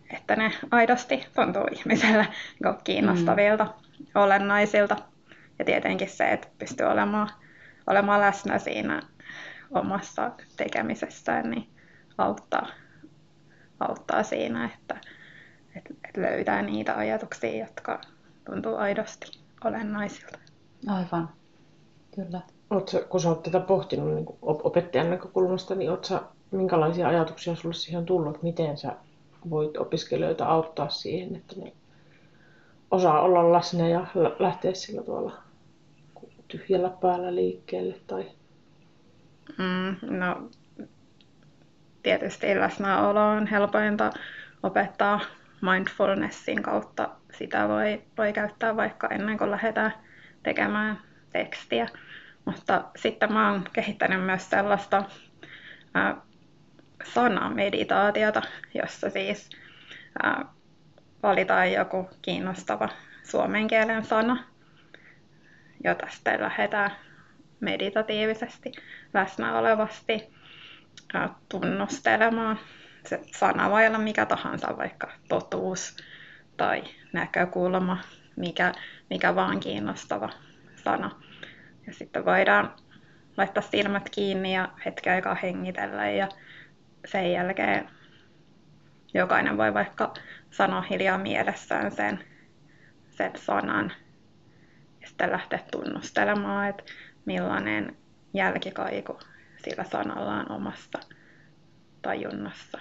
että 0.10 0.36
ne 0.36 0.52
aidosti 0.72 1.28
tuntuu 1.36 1.64
ihmiselle 1.72 2.28
kiinnostavilta, 2.84 3.64
mm. 3.66 4.06
olennaisilta. 4.16 4.96
Ja 5.60 5.66
tietenkin 5.66 6.10
se, 6.10 6.30
että 6.30 6.48
pystyy 6.60 6.86
olemaan 6.86 7.30
olemaan 7.88 8.22
läsnä 8.22 8.60
siinä 8.60 9.02
omassa 9.72 10.32
tekemisessään, 10.58 11.50
niin 11.50 11.70
auttaa, 12.18 12.68
auttaa 13.80 14.24
siinä, 14.24 14.66
että, 14.76 15.02
että 15.76 16.22
löytää 16.22 16.62
niitä 16.62 16.98
ajatuksia, 16.98 17.66
jotka 17.66 18.02
tuntuu 18.46 18.76
aidosti 18.76 19.40
olennaisilta. 19.66 20.40
Aivan, 20.88 21.30
kyllä. 22.16 22.42
Oletko, 22.70 23.00
kun 23.10 23.22
sä 23.22 23.30
oot 23.30 23.44
tätä 23.44 23.60
pohtinut 23.60 24.16
niin 24.16 24.26
opettajan 24.42 25.10
näkökulmasta, 25.10 25.76
niin 25.76 25.92
oletko, 25.92 26.20
minkälaisia 26.52 27.08
ajatuksia 27.08 27.56
sinulle 27.56 27.74
siihen 27.74 28.00
on 28.00 28.06
tullut, 28.06 28.44
miten 28.44 28.78
sä 28.78 28.96
voit 29.50 29.78
opiskelijoita 29.78 30.46
auttaa 30.46 30.90
siihen, 30.90 31.36
että 31.36 31.56
ne 31.58 31.74
osaa 32.92 33.22
olla 33.22 33.54
läsnä 33.54 33.88
ja 33.88 34.08
lähteä 34.40 34.74
sillä 34.74 35.04
tavalla 35.04 35.34
tyhjällä 36.48 36.90
päällä 36.90 37.36
liikkeelle? 37.36 37.96
Tai... 38.08 38.32
Mm, 39.58 40.18
no, 40.18 40.50
tietysti 42.04 42.60
läsnäolo 42.60 43.30
on 43.30 43.48
helpointa 43.48 44.12
opettaa 44.64 45.20
mindfulnessin 45.62 46.64
kautta. 46.64 47.10
Sitä 47.34 47.68
voi, 47.68 48.02
voi 48.18 48.34
käyttää 48.34 48.76
vaikka 48.76 49.08
ennen 49.08 49.38
kuin 49.38 49.52
lähdetään 49.52 49.94
tekemään 50.44 51.00
tekstiä. 51.34 51.88
Mutta 52.46 52.84
sitten 52.96 53.34
mä 53.34 53.52
oon 53.52 53.64
kehittänyt 53.74 54.26
myös 54.26 54.50
sellaista 54.50 55.04
ää, 55.94 56.16
sanameditaatiota, 57.14 58.42
jossa 58.74 59.10
siis 59.10 59.50
ää, 60.24 60.46
valitaan 61.24 61.72
joku 61.72 62.10
kiinnostava 62.22 62.90
suomen 63.24 63.68
kielen 63.68 64.06
sana 64.06 64.44
jota 65.84 66.08
sitten 66.10 66.42
lähdetään 66.42 66.92
meditatiivisesti 67.60 68.72
läsnä 69.14 69.58
olevasti 69.58 70.34
tunnustelemaan. 71.50 72.60
Se 73.06 73.20
sana 73.36 73.70
voi 73.70 73.88
olla 73.88 73.98
mikä 73.98 74.26
tahansa, 74.26 74.78
vaikka 74.78 75.12
totuus 75.30 75.98
tai 76.58 76.84
näkökulma, 77.14 77.98
mikä, 78.36 78.72
mikä 79.10 79.36
vaan 79.36 79.60
kiinnostava 79.60 80.30
sana. 80.84 81.12
Ja 81.88 81.94
sitten 81.94 82.26
voidaan 82.26 82.74
laittaa 83.38 83.64
silmät 83.64 84.10
kiinni 84.10 84.56
ja 84.56 84.70
hetken 84.86 85.14
aikaa 85.14 85.36
hengitellä 85.36 86.10
ja 86.10 86.30
sen 87.06 87.32
jälkeen 87.32 87.90
jokainen 89.14 89.58
voi 89.58 89.74
vaikka 89.74 90.14
sanoa 90.52 90.82
hiljaa 90.82 91.18
mielessään 91.18 91.92
sen, 91.92 92.24
sen 93.10 93.32
sanan 93.36 93.92
sitten 95.08 95.32
lähteä 95.32 95.60
tunnustelemaan, 95.72 96.70
että 96.70 96.84
millainen 97.28 97.98
jälkikaiku 98.34 99.20
sillä 99.64 99.84
sanalla 99.84 100.34
on 100.34 100.52
omassa 100.52 101.00
tajunnassa, 102.02 102.78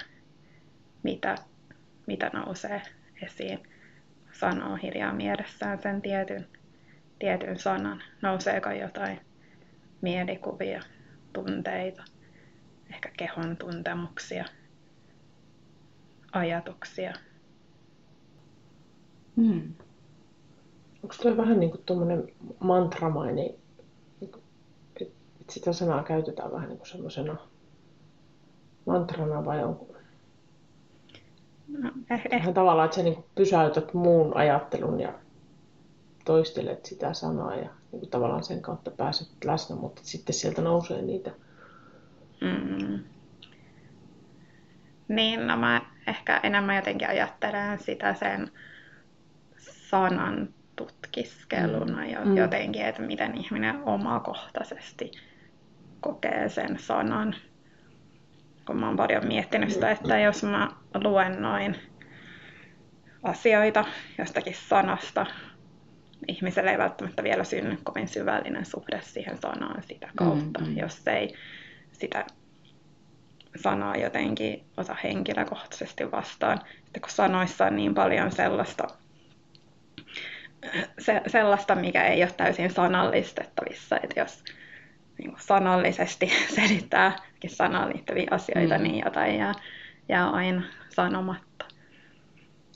mitä, 1.02 1.34
mitä 2.06 2.30
nousee 2.32 2.82
esiin. 3.22 3.62
Sanoo 4.32 4.76
hiljaa 4.76 5.12
mielessään 5.12 5.82
sen 5.82 6.02
tietyn, 6.02 6.46
tietyn 7.18 7.58
sanan. 7.58 8.02
Nouseeko 8.22 8.70
jotain 8.70 9.20
mielikuvia, 10.00 10.80
tunteita, 11.32 12.04
ehkä 12.90 13.10
kehon 13.16 13.56
tuntemuksia, 13.56 14.44
ajatuksia. 16.32 17.12
Hmm. 19.36 19.74
Onko 21.02 21.14
tuo 21.22 21.36
vähän 21.36 21.60
niin 21.60 21.70
kuin 21.70 21.82
tuommoinen 21.86 22.28
mantramainen, 22.60 23.50
sitä 25.50 25.72
sanaa 25.72 26.02
käytetään 26.02 26.52
vähän 26.52 26.68
niin 26.68 26.78
kuin 26.78 26.88
semmoisena 26.88 27.36
mantrana 28.86 29.44
vai 29.44 29.64
onko? 29.64 29.86
No, 31.68 31.90
eh, 32.10 32.22
eh. 32.30 32.40
Vähän 32.40 32.54
tavallaan, 32.54 32.84
että 32.84 32.96
sä 32.96 33.02
niin 33.02 33.24
pysäytät 33.34 33.94
muun 33.94 34.36
ajattelun 34.36 35.00
ja 35.00 35.12
toistelet 36.24 36.86
sitä 36.86 37.12
sanaa 37.14 37.54
ja 37.54 37.70
niin 37.92 38.00
kuin 38.00 38.10
tavallaan 38.10 38.44
sen 38.44 38.62
kautta 38.62 38.90
pääset 38.90 39.28
läsnä, 39.44 39.76
mutta 39.76 40.02
sitten 40.04 40.34
sieltä 40.34 40.62
nousee 40.62 41.02
niitä. 41.02 41.30
Mm. 42.40 43.04
Niin, 45.08 45.46
no 45.46 45.56
mä 45.56 45.82
ehkä 46.06 46.40
enemmän 46.42 46.76
jotenkin 46.76 47.08
ajattelen 47.08 47.78
sitä 47.78 48.14
sen 48.14 48.50
sanan 49.58 50.48
tutkiskeluna 50.76 52.02
mm. 52.24 52.36
jotenkin, 52.36 52.84
että 52.84 53.02
miten 53.02 53.36
ihminen 53.38 53.82
omakohtaisesti 53.84 55.12
kokee 56.00 56.48
sen 56.48 56.78
sanan. 56.78 57.34
Kun 58.66 58.76
mä 58.76 58.86
oon 58.86 58.96
paljon 58.96 59.26
miettinyt 59.26 59.70
sitä, 59.70 59.90
että 59.90 60.18
jos 60.18 60.42
mä 60.42 60.68
luennoin 60.94 61.76
asioita 63.22 63.84
jostakin 64.18 64.54
sanasta 64.68 65.26
ihmiselle 66.28 66.70
ei 66.70 66.78
välttämättä 66.78 67.22
vielä 67.22 67.44
synny 67.44 67.78
kovin 67.84 68.08
syvällinen 68.08 68.66
suhde 68.66 69.00
siihen 69.02 69.38
sanaan 69.38 69.82
sitä 69.82 70.08
kautta, 70.16 70.60
mm, 70.60 70.66
mm. 70.66 70.76
jos 70.76 71.08
ei 71.08 71.34
sitä 71.92 72.24
sanaa 73.56 73.96
jotenkin 73.96 74.64
ota 74.76 74.96
henkilökohtaisesti 75.04 76.10
vastaan. 76.10 76.60
Sitten 76.84 77.00
kun 77.02 77.10
sanoissa 77.10 77.64
on 77.64 77.76
niin 77.76 77.94
paljon 77.94 78.32
sellaista, 78.32 78.86
se, 80.98 81.22
sellaista, 81.26 81.74
mikä 81.74 82.04
ei 82.04 82.22
ole 82.22 82.32
täysin 82.36 82.70
sanallistettavissa, 82.70 83.96
että 84.02 84.20
jos 84.20 84.44
niin 85.18 85.30
kuin 85.30 85.42
sanallisesti 85.42 86.30
selittää 86.56 87.16
sanaan 87.46 87.88
liittyviä 87.88 88.26
asioita, 88.30 88.78
mm. 88.78 88.82
niin 88.82 89.04
jotain 89.04 89.38
jää, 89.38 89.52
jää 90.08 90.30
aina 90.30 90.62
sanomatta. 90.88 91.64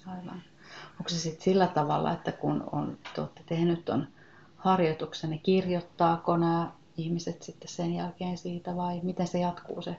Aivan. 0.07 0.43
Onko 0.91 1.09
se 1.09 1.19
sitten 1.19 1.43
sillä 1.43 1.67
tavalla, 1.67 2.13
että 2.13 2.33
kun 2.33 2.65
on, 2.73 2.99
te 3.15 3.21
olette 3.21 3.43
tehnyt 3.47 3.85
tuon 3.85 4.09
harjoituksen, 4.57 5.31
niin 5.31 5.41
kirjoittaako 5.43 6.37
nämä 6.37 6.71
ihmiset 6.97 7.43
sitten 7.43 7.69
sen 7.69 7.95
jälkeen 7.95 8.39
siitä 8.39 8.77
vai 8.77 9.01
miten 9.03 9.27
se 9.27 9.39
jatkuu 9.39 9.83
se 9.83 9.97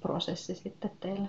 prosessi 0.00 0.54
sitten 0.54 0.90
teillä 1.00 1.28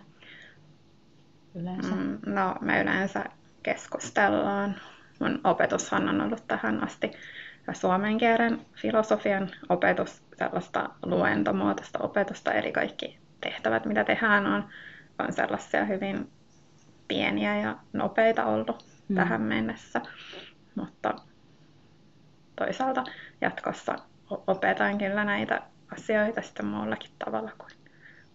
yleensä? 1.56 1.96
Mm, 1.96 2.20
no 2.26 2.56
me 2.62 2.82
yleensä 2.82 3.26
keskustellaan. 3.64 4.76
Mun 5.20 5.42
opetushan 5.44 6.10
on 6.10 6.22
ollut 6.22 6.48
tähän 6.48 6.84
asti 6.84 7.12
suomen 7.74 8.18
kielen 8.18 8.62
filosofian 8.74 9.50
opetus, 9.70 10.24
sellaista 10.38 10.90
luentomuotoista 11.06 12.00
opetusta, 12.00 12.52
eli 12.52 12.72
kaikki 12.72 13.20
tehtävät, 13.42 13.86
mitä 13.86 14.04
tehdään, 14.04 14.48
on, 14.48 14.64
on 15.20 15.34
sellaisia 15.34 15.86
hyvin 15.86 16.32
pieniä 17.08 17.58
ja 17.58 17.76
nopeita 17.94 18.46
ollut 18.46 18.86
mm. 19.08 19.16
tähän 19.16 19.42
mennessä. 19.42 20.02
Mutta 20.76 21.16
toisaalta 22.56 23.04
jatkossa 23.42 23.96
opetan 24.48 24.98
kyllä 24.98 25.24
näitä 25.24 25.62
asioita 25.92 26.42
sitten 26.42 26.66
muullakin 26.66 27.12
tavalla 27.26 27.52
kuin 27.58 27.72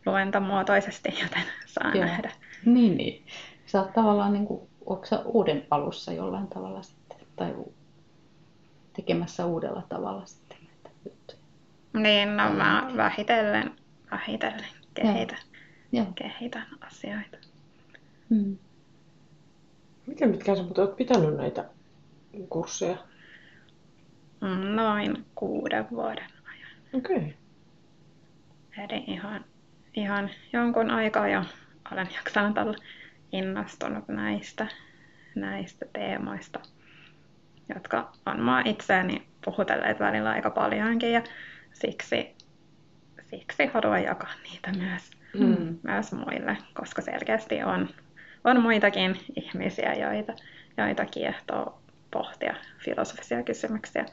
luentomuotoisesti, 0.07 1.09
joten 1.23 1.43
saa 1.67 1.91
Joo. 1.95 2.05
nähdä. 2.05 2.33
Niin, 2.65 2.97
niin. 2.97 3.27
Sä 3.67 3.83
oot 3.83 3.93
tavallaan, 3.93 4.33
niin 4.33 4.47
kuin, 4.47 4.69
onko 4.87 5.07
uuden 5.25 5.67
alussa 5.71 6.13
jollain 6.13 6.47
tavalla 6.47 6.83
sitten, 6.83 7.19
tai 7.37 7.55
tekemässä 8.99 9.47
uudella 9.47 9.83
tavalla 9.89 10.27
sitten 10.27 10.59
näitä 10.65 10.91
juttuja? 11.05 11.39
Niin, 11.93 12.37
no 12.37 12.53
mä 12.53 12.91
vähitellen, 12.97 13.71
vähitellen 14.11 14.65
kehitän, 14.95 15.39
Joo. 15.93 16.07
kehitän 16.15 16.67
asioita. 16.81 17.39
Hmm. 18.31 18.57
Miten 20.07 20.33
pitkään 20.33 20.59
sä 20.59 20.65
olet 20.79 20.97
pitänyt 20.97 21.37
näitä 21.37 21.65
kursseja? 22.49 22.97
Mm, 24.41 24.77
noin 24.77 25.27
kuuden 25.35 25.87
vuoden 25.91 26.31
ajan. 26.45 26.71
Okei. 26.93 27.17
Okay. 27.17 27.33
Eli 28.85 29.05
ihan, 29.07 29.45
ihan 29.95 30.31
jonkun 30.53 30.91
aikaa 30.91 31.29
jo 31.29 31.45
olen 31.93 32.09
jaksanut 32.17 32.59
olla 32.59 32.77
innostunut 33.33 34.09
näistä, 34.09 34.67
näistä 35.35 35.87
teemoista, 35.93 36.61
jotka 37.75 38.13
on 38.27 38.43
mua 38.43 38.61
itseäni 38.61 39.27
puhutelleet 39.45 40.01
välillä 40.01 40.31
aika 40.31 40.51
paljonkin 40.51 41.13
ja 41.13 41.23
siksi, 41.73 42.35
siksi 43.31 43.67
haluan 43.67 44.03
jakaa 44.03 44.33
niitä 44.43 44.73
myös, 44.73 45.11
mm. 45.39 45.79
myös 45.83 46.13
muille, 46.13 46.59
koska 46.75 47.03
selkeästi 47.03 47.63
on, 47.63 47.89
on 48.45 48.63
muitakin 48.63 49.17
ihmisiä, 49.37 49.95
joita, 49.95 50.33
joita 50.77 51.05
kiehtoo 51.05 51.83
pohtia 52.11 52.55
filosofisia 52.85 53.43
kysymyksiä 53.43 54.07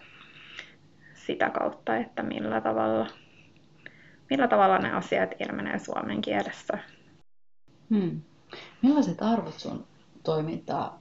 sitä 1.14 1.50
kautta, 1.50 1.96
että 1.96 2.24
millä 2.24 2.62
tavalla, 2.62 3.08
millä 4.30 4.48
tavalla 4.48 4.78
ne 4.78 4.92
asiat 4.92 5.30
ilmenee 5.40 5.80
suomen 5.80 6.22
kielessä. 6.22 6.78
Hmm. 7.90 8.22
Millaiset 8.82 9.22
arvot 9.22 9.54
sun 9.54 9.88
toimintaa 10.24 11.00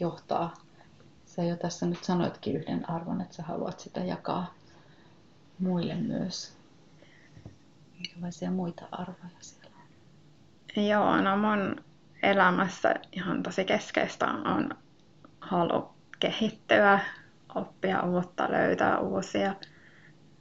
johtaa? 0.00 0.54
Sä 1.40 1.44
jo 1.44 1.56
tässä 1.56 1.86
nyt 1.86 2.04
sanoitkin 2.04 2.56
yhden 2.56 2.90
arvon, 2.90 3.20
että 3.20 3.34
sä 3.34 3.42
haluat 3.42 3.80
sitä 3.80 4.00
jakaa 4.00 4.54
muille 5.58 5.94
myös. 5.94 6.56
Minkälaisia 7.98 8.50
muita 8.50 8.84
arvoja 8.92 9.30
siellä 9.40 9.76
on? 10.76 10.84
Joo, 10.86 11.20
no 11.20 11.36
mun 11.36 11.84
elämässä 12.22 12.94
ihan 13.12 13.42
tosi 13.42 13.64
keskeistä 13.64 14.26
on 14.26 14.70
halu 15.40 15.90
kehittyä, 16.18 17.00
oppia 17.54 18.02
uutta, 18.02 18.50
löytää 18.50 18.98
uusia 18.98 19.54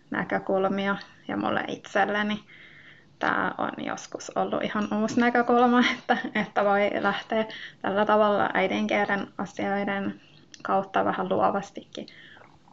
näkökulmia. 0.09 0.97
Ja 1.27 1.37
mulle 1.37 1.63
itselleni 1.67 2.43
tämä 3.19 3.53
on 3.57 3.85
joskus 3.85 4.31
ollut 4.35 4.63
ihan 4.63 4.93
uusi 5.01 5.19
näkökulma, 5.19 5.79
että, 5.79 6.17
että 6.35 6.65
voi 6.65 6.89
lähteä 6.99 7.45
tällä 7.81 8.05
tavalla 8.05 8.49
äidinkielen 8.53 9.27
asioiden 9.37 10.21
kautta 10.63 11.05
vähän 11.05 11.29
luovastikin 11.29 12.07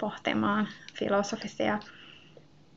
pohtimaan 0.00 0.68
filosofisia 0.98 1.78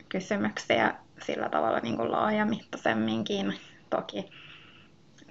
kysymyksiä 0.09 0.93
sillä 1.25 1.49
tavalla 1.49 1.79
niin 1.79 1.97
kuin 1.97 2.11
laajamittaisemminkin. 2.11 3.59
Toki, 3.89 4.25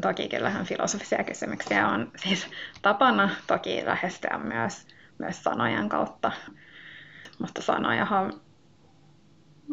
toki 0.02 0.28
kyllähän 0.28 0.66
filosofisia 0.66 1.24
kysymyksiä 1.24 1.88
on 1.88 2.12
siis 2.16 2.46
tapana 2.82 3.30
toki 3.46 3.82
lähestyä 3.84 4.38
myös 4.38 4.86
myös 5.18 5.44
sanojen 5.44 5.88
kautta. 5.88 6.32
Mutta 7.38 7.62
sanojahan 7.62 8.32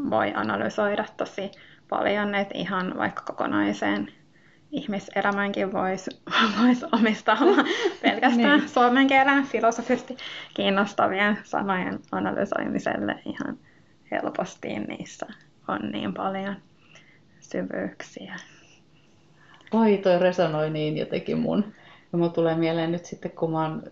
voi 0.10 0.34
analysoida 0.36 1.06
tosi 1.18 1.52
paljon, 1.90 2.36
että 2.36 2.58
ihan 2.58 2.98
vaikka 2.98 3.24
kokonaiseen 3.24 4.14
ihmiselämänkin 4.76 5.74
voisi 5.74 6.12
vois 6.62 6.84
omistaa 6.92 7.38
pelkästään 8.02 8.60
niin. 8.60 8.70
suomen 8.70 9.08
kielen 9.08 9.44
filosofisesti 9.44 10.18
kiinnostavien 10.54 11.38
sanojen 11.44 12.00
analysoimiselle 12.12 13.20
ihan 13.26 13.58
helposti. 14.12 14.80
Niissä 14.80 15.26
on 15.68 15.92
niin 15.92 16.14
paljon 16.14 16.56
syvyyksiä. 17.40 18.36
Oi, 19.72 19.98
toi 19.98 20.20
resonoi 20.20 20.70
niin 20.70 20.98
jotenkin 20.98 21.40
mun. 21.40 21.74
Ja 22.12 22.18
mulla 22.18 22.32
tulee 22.32 22.56
mieleen 22.56 22.92
nyt 22.92 23.06
sitten, 23.06 23.32
kun 23.32 23.52
mä 23.52 23.62
oon 23.62 23.84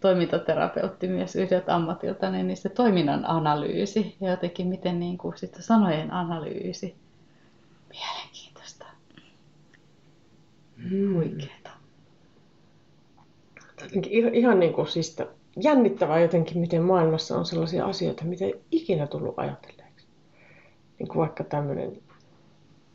toimintaterapeutti 0.00 1.08
myös 1.08 1.36
yhdeltä 1.36 1.74
ammatilta, 1.74 2.30
niin 2.30 2.56
se 2.56 2.68
toiminnan 2.68 3.30
analyysi 3.30 4.16
ja 4.20 4.30
jotenkin 4.30 4.66
miten 4.66 5.00
niin 5.00 5.18
kuin 5.18 5.38
sitten 5.38 5.62
sanojen 5.62 6.12
analyysi. 6.12 6.94
Mielenkiintoista. 7.88 8.41
Huikeeta. 10.90 11.70
Ihan, 14.08 14.34
ihan 14.34 14.60
niin 14.60 14.72
kuin 14.72 14.86
siis 14.86 15.16
jännittävää 15.62 16.20
jotenkin, 16.20 16.58
miten 16.58 16.82
maailmassa 16.82 17.38
on 17.38 17.46
sellaisia 17.46 17.86
asioita, 17.86 18.24
mitä 18.24 18.44
ei 18.44 18.60
ikinä 18.70 19.06
tullut 19.06 19.34
ajatelleeksi. 19.36 20.06
Niin 20.98 21.08
kuin 21.08 21.18
vaikka 21.18 21.44
tämmöinen, 21.44 22.02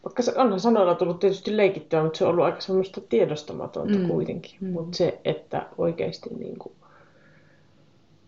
vaikka 0.04 0.24
se 0.24 0.34
onhan 0.36 0.60
sanoilla 0.60 0.96
tullut 0.96 1.20
tietysti 1.20 1.58
leikittyä, 1.58 2.04
mutta 2.04 2.18
se 2.18 2.24
on 2.24 2.30
ollut 2.30 2.46
aika 2.46 2.62
semmoista 2.62 3.02
tiedostamatonta 3.02 3.98
mm. 3.98 4.08
kuitenkin. 4.08 4.58
Mm. 4.62 4.70
Mutta 4.70 4.98
se, 4.98 5.22
että 5.26 5.68
oikeasti 5.78 6.30
niin 6.30 6.60
kuin 6.60 6.76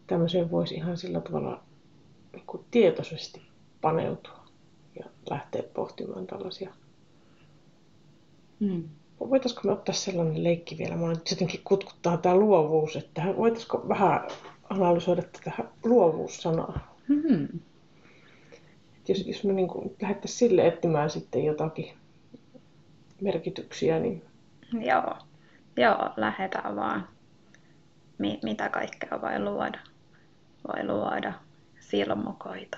tämmöiseen 0.07 0.51
voisi 0.51 0.75
ihan 0.75 0.97
sillä 0.97 1.21
tavalla 1.21 1.63
niin 2.33 2.43
kuin 2.47 2.63
tietoisesti 2.71 3.41
paneutua 3.81 4.45
ja 4.99 5.05
lähteä 5.29 5.63
pohtimaan 5.73 6.27
tällaisia. 6.27 6.73
Mm. 8.59 8.83
Voitaisiko 9.19 9.61
me 9.63 9.71
ottaa 9.71 9.95
sellainen 9.95 10.43
leikki 10.43 10.77
vielä? 10.77 10.95
Mä 10.95 11.07
nyt 11.07 11.31
jotenkin 11.31 11.61
kutkuttaa 11.63 12.17
tämä 12.17 12.35
luovuus, 12.35 12.95
että 12.95 13.21
voitaisiko 13.37 13.85
vähän 13.89 14.27
analysoida 14.69 15.21
tätä 15.21 15.51
luovuussanaa? 15.83 16.95
Mm-hmm. 17.07 17.59
jos, 19.07 19.27
jos 19.27 19.43
me 19.43 19.53
niin 19.53 19.67
lähdettäisiin 20.01 20.37
sille 20.49 20.67
etsimään 20.67 21.09
sitten 21.09 21.45
jotakin 21.45 21.93
merkityksiä, 23.21 23.99
niin... 23.99 24.25
Joo, 24.79 25.15
Joo 25.77 26.09
lähdetään 26.17 26.75
vaan. 26.75 27.07
Mi- 28.17 28.39
mitä 28.43 28.69
kaikkea 28.69 29.21
voi 29.21 29.39
luoda 29.39 29.79
voi 30.67 30.87
luoda 30.87 31.33
silmukoita. 31.79 32.77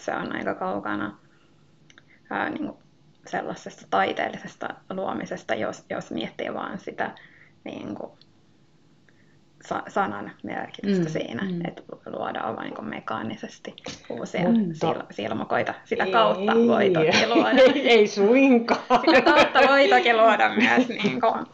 Se 0.00 0.14
on 0.14 0.36
aika 0.36 0.54
kaukana 0.54 1.18
ää, 2.30 2.50
niin 2.50 2.66
kuin 2.66 2.78
sellaisesta 3.30 3.86
taiteellisesta 3.90 4.68
luomisesta, 4.90 5.54
jos, 5.54 5.84
jos 5.90 6.10
miettii 6.10 6.54
vaan 6.54 6.78
sitä 6.78 7.10
niin 7.64 7.94
kuin, 7.94 8.10
sa- 9.68 9.82
sanan 9.88 10.32
merkitystä 10.42 11.04
mm, 11.04 11.10
siinä, 11.10 11.42
mm. 11.44 11.60
että 11.68 11.82
luodaan 12.06 12.56
vain 12.56 12.74
niin 12.74 12.88
mekaanisesti 12.88 13.74
uusia 14.10 14.40
Mutta... 14.48 14.86
sil- 14.86 15.06
silmukoita. 15.10 15.74
Sitä 15.84 16.04
ei, 16.04 16.12
kautta 16.12 16.54
voi 16.54 16.90
toki 16.90 17.26
luoda. 17.34 17.50
Ei, 17.50 17.88
ei 17.90 18.06
suinkaan. 18.06 19.00
Sitä 19.00 19.22
kautta 19.22 19.60
voi 19.68 19.88
toki 19.88 20.14
luoda 20.14 20.48
myös 20.48 20.88
niin 20.88 21.20
kuin, 21.20 21.46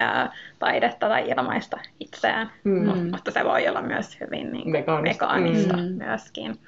ää, 0.00 0.32
taidetta 0.58 1.08
tai 1.08 1.30
ilmaista 1.30 1.78
itseään, 2.00 2.50
mm. 2.64 3.10
mutta 3.10 3.30
se 3.30 3.44
voi 3.44 3.68
olla 3.68 3.82
myös 3.82 4.20
hyvin 4.20 4.52
niin 4.52 4.62
kuin, 4.62 4.72
Mekaanista. 4.72 5.24
mekaanista 5.26 5.76
Mm. 5.76 5.82
myöskin. 5.82 6.58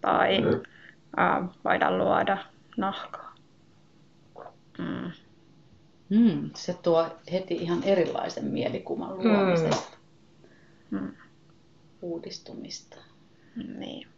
Tai 0.00 0.42
ää, 1.16 1.42
voidaan 1.64 1.98
luoda 1.98 2.38
nahkaa. 2.76 3.34
Mm. 4.78 5.10
Mm, 6.10 6.50
se 6.54 6.74
tuo 6.74 7.08
heti 7.32 7.54
ihan 7.54 7.82
erilaisen 7.82 8.44
mielikuvan 8.44 9.18
luomisesta, 9.18 9.96
Mm. 10.90 11.14
uudistumista. 12.02 12.96
Niin. 13.78 14.08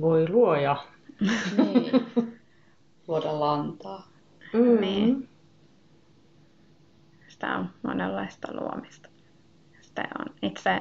Voi 0.00 0.28
luoja. 0.28 0.84
Niin. 1.56 1.90
Luoda 3.08 3.40
lantaa. 3.40 4.08
Mm. 4.52 4.80
Niin. 4.80 5.28
Sitä 7.28 7.56
on 7.56 7.70
monenlaista 7.82 8.48
luomista. 8.54 9.08
Sitä 9.80 10.08
on 10.18 10.34
itse 10.42 10.80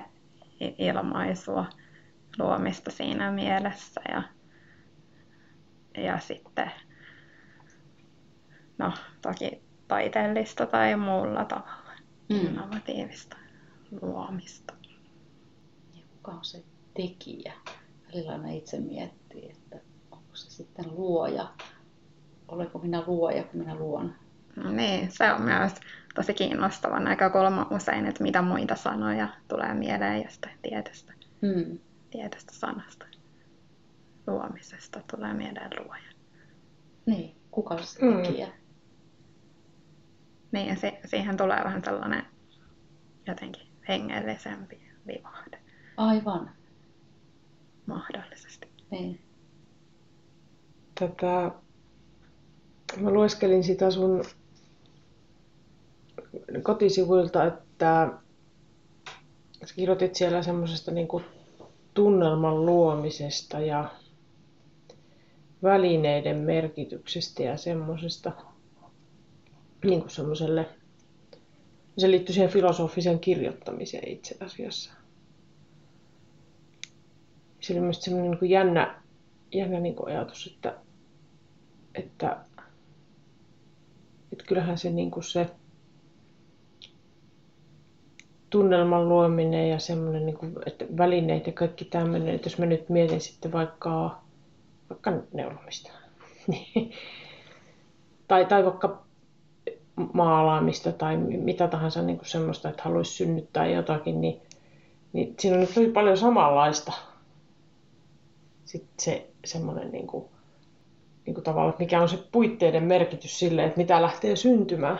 ilmaisua 0.77 1.65
luomista 2.39 2.91
siinä 2.91 3.31
mielessä 3.31 4.01
ja, 4.11 4.23
ja 6.03 6.19
sitten 6.19 6.71
no 8.79 8.93
toki 9.21 9.61
taiteellista 9.87 10.65
tai 10.65 10.95
muulla 10.95 11.45
tavalla 11.45 11.89
Mm. 12.29 12.35
innovatiivista 12.35 13.37
luomista. 14.01 14.73
Ja 15.93 16.01
kuka 16.11 16.31
on 16.31 16.45
se 16.45 16.63
tekijä? 16.93 17.53
Välillä 18.07 18.31
aina 18.31 18.49
itse 18.49 18.79
miettii, 18.79 19.51
että 19.51 19.77
onko 20.11 20.29
se 20.35 20.51
sitten 20.51 20.85
luoja. 20.95 21.47
Olenko 22.47 22.79
minä 22.79 23.03
luoja, 23.07 23.43
kun 23.43 23.59
minä 23.59 23.75
luon? 23.75 24.15
No 24.55 24.71
niin, 24.71 25.11
se 25.11 25.33
on 25.33 25.41
myös 25.41 25.73
tosi 26.15 26.33
kiinnostava 26.33 26.99
näkökulma 26.99 27.67
usein, 27.71 28.05
että 28.05 28.23
mitä 28.23 28.41
muita 28.41 28.75
sanoja 28.75 29.27
tulee 29.47 29.73
mieleen 29.73 30.23
jostain 30.23 30.59
tietystä, 30.61 31.13
Mm. 31.41 31.79
tietystä 32.11 32.53
sanasta. 32.53 33.05
Luomisesta 34.27 35.01
tulee 35.11 35.33
mieleen 35.33 35.69
luoja. 35.79 36.09
Niin, 37.05 37.35
kuka 37.51 37.73
on 37.73 37.83
se 37.83 38.05
Mm. 38.05 38.21
tekijä? 38.21 38.45
Niin, 38.47 38.55
ja 40.53 40.75
si- 40.75 40.97
siihen 41.05 41.37
tulee 41.37 41.63
vähän 41.63 41.83
sellainen 41.85 42.25
jotenkin 43.27 43.67
hengellisempi 43.87 44.81
vivahde 45.07 45.59
Aivan. 45.97 46.51
mahdollisesti. 47.85 48.67
Niin. 48.91 49.21
Tätä, 50.99 51.51
mä 52.97 53.11
lueskelin 53.11 53.63
sitä 53.63 53.91
sun 53.91 54.23
kotisivuilta, 56.63 57.45
että 57.45 58.09
sä 59.65 59.75
kirjoitit 59.75 60.15
siellä 60.15 60.43
semmoisesta 60.43 60.91
niin 60.91 61.07
tunnelman 61.93 62.65
luomisesta 62.65 63.59
ja 63.59 63.89
välineiden 65.63 66.37
merkityksestä 66.37 67.43
ja 67.43 67.57
semmoisesta 67.57 68.31
niin 69.83 69.99
kuin 69.99 70.09
semmoiselle, 70.09 70.69
se 71.97 72.11
liittyy 72.11 72.33
siihen 72.33 72.49
filosofiseen 72.49 73.19
kirjoittamiseen 73.19 74.07
itse 74.07 74.37
asiassa. 74.39 74.93
Se 77.59 77.73
oli 77.73 77.81
myös 77.81 78.01
semmoinen 78.01 78.37
niin 78.41 78.49
jännä, 78.49 79.01
jännä 79.51 79.79
niin 79.79 79.95
kuin 79.95 80.09
ajatus, 80.09 80.47
että, 80.47 80.75
että, 81.95 82.37
että 84.31 84.43
kyllähän 84.47 84.77
se, 84.77 84.89
niin 84.89 85.11
kuin 85.11 85.23
se 85.23 85.49
tunnelman 88.49 89.09
luominen 89.09 89.69
ja 89.69 89.79
semmoinen, 89.79 90.25
niin 90.25 90.37
kuin, 90.37 90.55
että 90.65 90.85
välineet 90.97 91.47
ja 91.47 91.53
kaikki 91.53 91.85
tämmöinen, 91.85 92.35
että 92.35 92.47
jos 92.47 92.57
mä 92.57 92.65
nyt 92.65 92.89
mietin 92.89 93.21
sitten 93.21 93.51
vaikka, 93.51 94.21
vaikka 94.89 95.13
neulomista, 95.33 95.91
tai, 98.27 98.45
tai 98.45 98.65
vaikka 98.65 99.08
maalaamista 100.13 100.91
tai 100.91 101.17
mitä 101.17 101.67
tahansa 101.67 102.01
niin 102.01 102.17
kuin 102.17 102.27
semmoista, 102.27 102.69
että 102.69 102.83
haluaisi 102.83 103.11
synnyttää 103.11 103.67
jotakin, 103.67 104.21
niin, 104.21 104.41
niin 105.13 105.35
siinä 105.39 105.57
on 105.57 105.67
tosi 105.67 105.87
paljon 105.87 106.17
samanlaista. 106.17 106.93
Sitten 108.65 108.93
se 108.99 109.29
semmoinen 109.45 109.91
niin 109.91 110.07
kuin, 110.07 110.25
niin 111.25 111.33
kuin 111.33 111.43
tavallaan, 111.43 111.69
että 111.69 111.83
mikä 111.83 112.01
on 112.01 112.09
se 112.09 112.19
puitteiden 112.31 112.83
merkitys 112.83 113.39
sille, 113.39 113.65
että 113.65 113.77
mitä 113.77 114.01
lähtee 114.01 114.35
syntymään. 114.35 114.99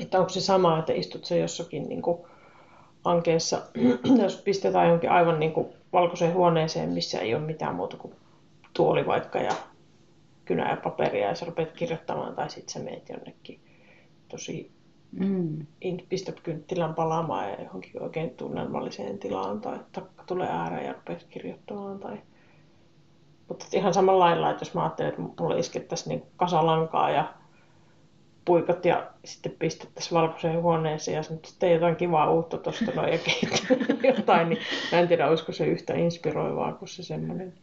Että 0.00 0.18
onko 0.18 0.28
se 0.28 0.40
sama, 0.40 0.78
että 0.78 0.92
istut 0.92 1.24
se 1.24 1.38
jossakin 1.38 1.88
niin 1.88 2.02
kuin 2.02 2.18
ankeessa, 3.04 3.62
jos 4.22 4.36
pistetään 4.36 4.88
jonkin 4.88 5.10
aivan 5.10 5.40
niin 5.40 5.52
kuin 5.52 5.66
valkoiseen 5.92 6.34
huoneeseen, 6.34 6.88
missä 6.88 7.20
ei 7.20 7.34
ole 7.34 7.42
mitään 7.42 7.74
muuta 7.74 7.96
kuin 7.96 8.14
tuoli 8.72 9.06
vaikka 9.06 9.38
ja 9.38 9.52
kynä 10.52 10.70
ja 10.70 10.76
paperia 10.76 11.28
ja 11.28 11.34
sä 11.34 11.46
rupeat 11.46 11.72
kirjoittamaan 11.72 12.34
tai 12.34 12.50
sitten 12.50 12.72
sä 12.72 12.80
meet 12.80 13.08
jonnekin 13.08 13.60
tosi 14.28 14.72
Mm. 15.12 15.66
pistät 16.08 16.40
kynttilän 16.40 16.94
palaamaan 16.94 17.50
ja 17.50 17.62
johonkin 17.62 18.02
oikein 18.02 18.30
tunnelmalliseen 18.30 19.18
tilaan 19.18 19.60
tai 19.60 19.78
takka 19.92 20.24
tulee 20.26 20.48
ääreen 20.50 20.86
ja 20.86 20.92
rupeat 20.92 21.26
kirjoittamaan. 21.30 21.98
Tai... 21.98 22.18
Mutta 23.48 23.66
ihan 23.72 23.94
samalla 23.94 24.24
lailla, 24.24 24.50
että 24.50 24.60
jos 24.60 24.74
mä 24.74 24.82
ajattelen, 24.82 25.10
että 25.10 25.22
mulle 25.42 25.58
iskettäisiin 25.58 26.08
niin 26.08 26.22
kasalankaa 26.36 27.10
ja 27.10 27.34
puikot 28.44 28.84
ja 28.84 29.10
sitten 29.24 29.52
pistettäisiin 29.58 30.14
valkoiseen 30.14 30.62
huoneeseen 30.62 31.14
ja 31.14 31.22
nyt 31.30 31.44
sitten 31.44 31.72
jotain 31.72 31.96
kivaa 31.96 32.30
uutta 32.30 32.58
tuosta 32.58 32.92
noin 32.94 33.12
ja 33.12 33.18
jotain, 34.16 34.48
niin 34.48 34.60
mä 34.92 34.98
en 34.98 35.08
tiedä, 35.08 35.28
olisiko 35.28 35.52
se 35.52 35.66
yhtä 35.66 35.94
inspiroivaa 35.94 36.72
kuin 36.72 36.88
se 36.88 37.02
semmoinen, 37.02 37.54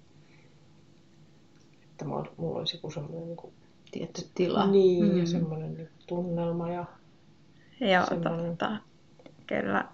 että 2.02 2.36
mulla 2.38 2.60
olisi 2.60 2.78
joku 2.78 2.92
semmoinen 2.92 3.26
niin 3.26 3.38
kuin, 3.38 3.54
Tietty 3.92 4.22
tila. 4.36 4.68
niin, 4.68 5.06
Mm. 5.06 5.18
ja 5.20 5.26
semmoinen 5.28 5.74
niin 5.74 5.90
tunnelma 6.08 6.70
ja 6.72 6.86
Joo, 7.80 8.06
Semmoinen. 8.06 8.58
totta. 8.58 8.78
Kyllä 9.48 9.86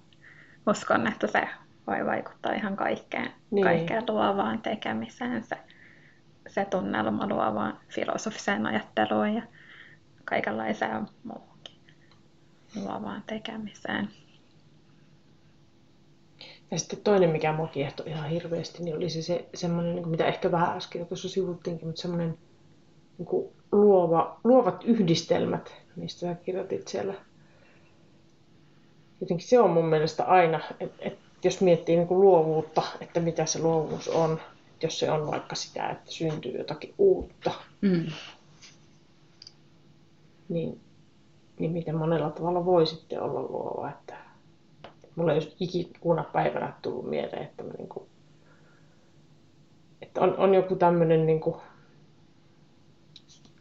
uskon, 0.70 1.08
että 1.08 1.28
se 1.28 1.48
voi 1.88 2.06
vaikuttaa 2.06 2.54
ihan 2.54 2.76
kaikkeen, 2.76 3.32
niin. 3.52 3.64
kaikkeen 3.64 4.04
luovaan 4.10 4.62
tekemiseen, 4.62 5.44
se, 5.44 5.58
se 6.48 6.66
tunnelma 6.66 7.28
luovaan 7.28 7.78
filosofiseen 7.90 8.66
ajatteluun 8.66 9.34
ja 9.34 9.42
kaikenlaiseen 10.26 11.08
muuhunkin 11.24 11.76
luovaan 12.76 13.24
tekemiseen. 13.28 14.10
Ja 16.72 16.80
sitten 16.80 17.00
toinen, 17.04 17.30
mikä 17.30 17.54
mua 17.54 17.68
kiehtoi 17.68 18.10
ihan 18.10 18.30
hirveästi, 18.30 18.84
niin 18.84 18.96
oli 18.96 19.10
se, 19.10 19.22
se 19.22 19.46
semmoinen, 19.54 19.96
niin 19.96 20.08
mitä 20.08 20.26
ehkä 20.26 20.52
vähän 20.52 20.78
äsken 20.78 21.00
jo 21.00 21.06
tuossa 21.06 21.30
sivuttiinkin, 21.30 21.88
mutta 21.88 22.02
semmoinen 22.02 22.38
niin 23.18 23.26
kuin 23.26 23.48
luova, 23.72 24.40
luovat 24.44 24.84
yhdistelmät, 24.84 25.74
mistä 25.96 26.20
sä 26.20 26.36
kirjoitit 26.36 26.88
siellä. 26.88 27.14
Jotenkin 29.22 29.48
se 29.48 29.60
on 29.60 29.70
mun 29.70 29.86
mielestä 29.86 30.24
aina, 30.24 30.60
että 30.80 30.98
et, 31.00 31.18
jos 31.44 31.62
miettii 31.62 31.96
niin 31.96 32.08
kuin 32.08 32.22
luovuutta, 32.22 32.82
että 33.02 33.20
mitä 33.20 33.46
se 33.46 33.60
luovuus 33.60 34.08
on, 34.08 34.40
jos 34.84 35.00
se 35.00 35.12
on 35.12 35.28
vaikka 35.32 35.56
sitä, 35.56 35.90
että 35.90 36.12
syntyy 36.12 36.58
jotakin 36.58 36.94
uutta, 36.98 37.52
Mm. 37.82 38.06
niin, 40.50 40.80
niin 41.60 41.72
miten 41.72 41.96
monella 41.96 42.30
tavalla 42.30 42.66
voi 42.66 42.88
sitten 42.88 43.22
olla 43.22 43.42
luova. 43.42 43.90
Että 43.90 44.25
mulla 45.16 45.32
ei 45.32 45.36
olisi 45.36 45.56
ikikuna 45.60 46.24
päivänä 46.24 46.74
tullut 46.82 47.10
mieleen, 47.10 47.44
että, 47.44 47.64
mä 47.64 47.70
niin 47.78 47.90
kuin, 47.90 48.06
että 50.02 50.22
on, 50.22 50.38
on 50.38 50.54
joku 50.54 50.76
tämmöinen 50.76 51.26
niin 51.26 51.40
kuin 51.40 51.56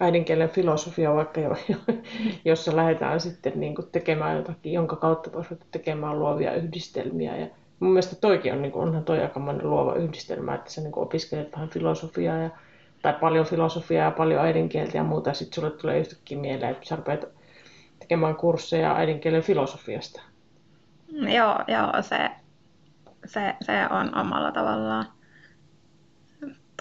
äidinkielen 0.01 0.49
filosofia 0.49 1.15
vaikka, 1.15 1.41
jo, 1.41 1.57
jossa 2.45 2.77
lähdetään 2.77 3.21
sitten 3.21 3.53
niin 3.57 3.75
kuin 3.75 3.89
tekemään 3.93 4.37
jotakin, 4.37 4.73
jonka 4.73 4.97
kautta 4.97 5.33
voisi 5.33 5.51
ruveta 5.51 5.67
tekemään 5.71 6.19
luovia 6.19 6.55
yhdistelmiä. 6.55 7.37
Ja 7.37 7.47
mun 7.81 7.91
mielestä 7.91 8.17
toikin 8.17 8.53
on, 8.53 8.63
niin 8.63 8.73
kuin, 8.73 8.83
onhan 8.83 9.05
toi 9.05 9.21
aikamoinen 9.21 9.71
luova 9.71 9.95
yhdistelmä, 9.95 10.55
että 10.55 10.71
sä 10.71 10.81
niin 10.81 10.93
kuin 10.93 11.05
opiskelet 11.05 11.53
vähän 11.53 11.69
filosofiaa 11.69 12.39
ja 12.39 12.51
tai 13.03 13.13
paljon 13.21 13.47
filosofiaa 13.47 14.05
ja 14.05 14.11
paljon 14.11 14.41
äidinkieltä 14.41 14.97
ja 14.97 15.05
muuta, 15.05 15.31
ja 15.31 15.35
sitten 15.35 15.55
sulle 15.55 15.71
tulee 15.71 15.99
yhtäkkiä 15.99 16.39
mieleen, 16.39 16.73
että 16.73 16.87
sä 16.87 16.99
tekemään 17.99 18.37
kursseja 18.37 18.97
äidinkielen 18.97 19.43
filosofiasta. 19.43 20.23
Joo, 21.15 21.59
joo 21.69 22.03
se, 22.03 22.31
se, 23.27 23.57
se 23.63 23.73
on 23.91 24.19
omalla 24.19 24.53
tavallaan 24.53 25.07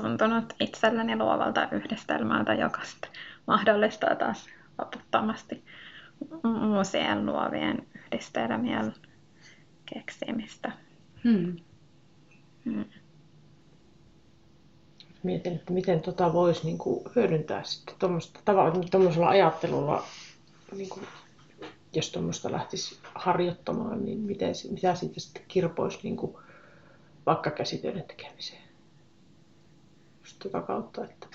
tuntunut 0.02 0.54
itselleni 0.60 1.16
luovalta 1.16 1.68
yhdistelmältä, 1.72 2.54
joka 2.54 2.82
sitten 2.84 3.12
mahdollistaa 3.48 4.16
taas 4.16 4.48
loputtomasti 4.78 5.64
uusien 6.78 7.26
luovien 7.26 7.88
yhdistelmien 7.96 8.94
keksimistä. 9.94 10.72
Mm. 11.24 11.56
Mm. 12.66 12.86
Mietin, 15.24 15.56
että 15.56 15.74
miten 15.74 16.02
tota 16.02 16.34
voisi 16.34 16.66
niin 16.66 16.78
kuin 16.78 17.06
hyödyntää 17.16 17.64
sitten 17.64 17.96
tuommoisella 18.92 19.30
ajattelulla 19.30 20.04
niin 20.76 20.90
kuin 20.90 21.08
jos 21.96 22.12
tuommoista 22.12 22.52
lähtisi 22.52 23.00
harjoittamaan, 23.16 24.06
niin 24.06 24.20
miten, 24.20 24.54
mitä 24.72 24.96
siitä 24.96 25.20
sitten 25.20 25.44
kirpoisi 25.48 26.00
niin 26.04 26.18
kuin 26.18 26.38
vaikka 27.26 27.52
käsitöiden 27.52 28.04
tekemiseen? 28.04 28.64
Just 30.20 30.40
tuota 30.40 30.62
kautta, 30.62 31.06
että 31.06 31.28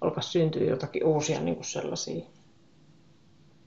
alkaisi 0.00 0.30
syntyä 0.30 0.64
jotakin 0.64 1.04
uusia 1.04 1.40
niin 1.40 1.54
kuin 1.54 1.64
sellaisia 1.64 2.24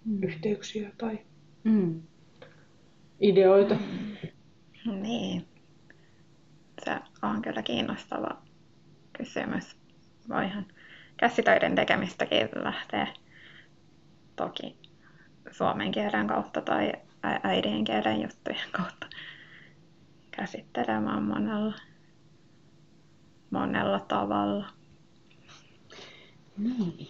mm. 0.06 0.24
yhteyksiä 0.24 0.92
tai 0.98 1.20
mm. 1.64 2.02
ideoita. 3.20 3.76
Niin. 5.02 5.48
Se 6.86 7.00
on 7.22 7.42
kyllä 7.42 7.62
kiinnostava 7.62 8.42
kysymys. 9.18 9.78
Voihan 10.30 10.66
käsitöiden 11.18 11.76
tekemistäkin 11.76 12.50
lähteä 12.56 13.08
toki 14.36 14.78
suomen 15.52 15.92
kielen 15.92 16.28
kautta 16.28 16.62
tai 16.62 16.94
äidinkielen 17.24 18.22
juttujen 18.22 18.70
kautta 18.72 19.08
käsittelemään 20.32 21.24
monella, 21.24 21.74
monella 23.50 24.00
tavalla. 24.00 24.66
Niin. 26.58 27.08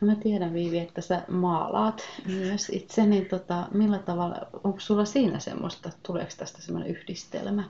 No 0.00 0.06
mä 0.06 0.14
tiedän 0.14 0.54
Viivi, 0.54 0.78
että 0.78 1.00
sä 1.00 1.22
maalaat 1.28 2.08
myös 2.26 2.68
itse, 2.68 3.06
niin 3.06 3.26
tota, 3.26 3.68
millä 3.74 3.98
tavalla, 3.98 4.36
onko 4.64 4.80
sulla 4.80 5.04
siinä 5.04 5.38
semmoista, 5.38 5.90
tuleeko 6.02 6.30
tästä 6.36 6.62
semmoinen 6.62 6.90
yhdistelmä? 6.90 7.64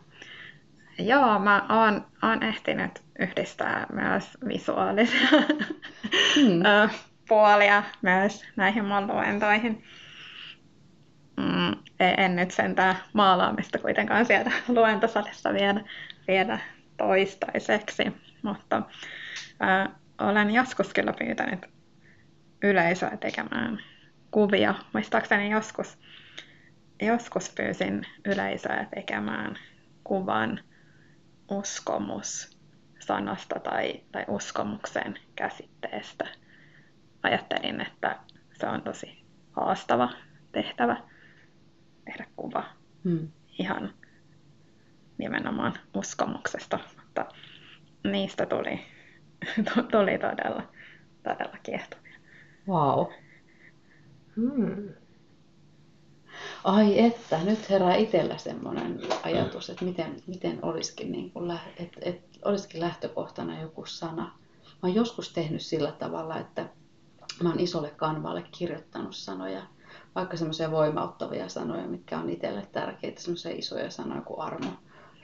Joo, 0.99 1.39
mä 1.39 1.67
oon, 1.69 2.07
oon 2.23 2.43
ehtinyt 2.43 3.03
yhdistää 3.19 3.87
myös 3.93 4.25
visuaalisia 4.49 5.29
hmm. 6.35 6.63
Puolia 7.31 7.83
myös 8.03 8.45
näihin 8.57 8.85
mun 8.85 9.07
luentoihin. 9.07 9.85
Mm, 11.37 11.77
en 12.01 12.37
nyt 12.37 12.51
sentään 12.51 12.97
maalaamista 13.13 13.79
kuitenkaan 13.79 14.27
sieltä 14.27 14.51
luentosalissa 14.69 15.53
vielä, 15.53 15.81
vielä 16.29 16.59
toistaiseksi, 16.97 18.03
mutta 18.43 18.83
äh, 19.63 19.89
olen 20.19 20.51
joskus 20.51 20.95
kyllä 20.95 21.13
pyytänyt 21.13 21.67
yleisöä 22.63 23.17
tekemään 23.17 23.79
kuvia. 24.31 24.75
Muistaakseni 24.93 25.51
joskus, 25.51 25.99
joskus 27.03 27.51
pyysin 27.57 28.07
yleisöä 28.25 28.87
tekemään 28.95 29.59
kuvan 30.05 30.61
uskomus 31.51 32.59
sanasta 32.99 33.61
tai, 33.61 34.01
tai 34.13 34.25
uskomuksen 34.29 35.19
käsitteestä. 35.37 36.40
Ajattelin, 37.23 37.81
että 37.81 38.19
se 38.61 38.67
on 38.67 38.83
tosi 38.83 39.25
haastava 39.53 40.11
tehtävä 40.53 40.97
tehdä 42.05 42.27
kuva 42.37 42.65
hmm. 43.05 43.29
ihan 43.59 43.95
nimenomaan 45.19 45.75
uskomuksesta, 45.95 46.79
mutta 46.97 47.27
niistä 48.05 48.47
tuli, 48.47 48.81
tuli 49.93 50.19
todella, 50.19 50.63
todella 51.23 51.57
kiehtovia. 51.63 52.15
Wow. 52.69 53.07
Hmm. 54.37 54.89
Ai 56.65 57.07
että, 57.07 57.39
nyt 57.45 57.71
herää 57.71 57.95
itsellä 57.95 58.37
semmoinen 58.37 59.01
ajatus, 59.23 59.71
että 59.71 59.85
miten, 59.85 60.17
miten 60.27 60.59
olisikin, 60.63 61.13
niin 61.13 61.31
kuin, 61.31 61.51
että, 61.77 62.01
että 62.03 62.39
olisikin 62.45 62.81
lähtökohtana 62.81 63.61
joku 63.61 63.87
sana. 63.87 64.23
Mä 64.65 64.89
oon 64.89 64.95
joskus 64.95 65.33
tehnyt 65.33 65.63
sillä 65.63 65.93
tavalla, 65.93 66.39
että 66.39 66.69
mä 67.43 67.49
oon 67.49 67.61
isolle 67.61 67.91
kanvalle 67.91 68.45
kirjoittanut 68.59 69.17
sanoja, 69.17 69.63
vaikka 70.15 70.37
semmoisia 70.37 70.71
voimauttavia 70.71 71.49
sanoja, 71.49 71.87
mitkä 71.87 72.19
on 72.19 72.31
itselle 72.31 72.67
tärkeitä, 72.73 73.21
semmoisia 73.21 73.53
isoja 73.53 73.91
sanoja 73.91 74.21
kuin 74.21 74.41
armo, 74.41 74.71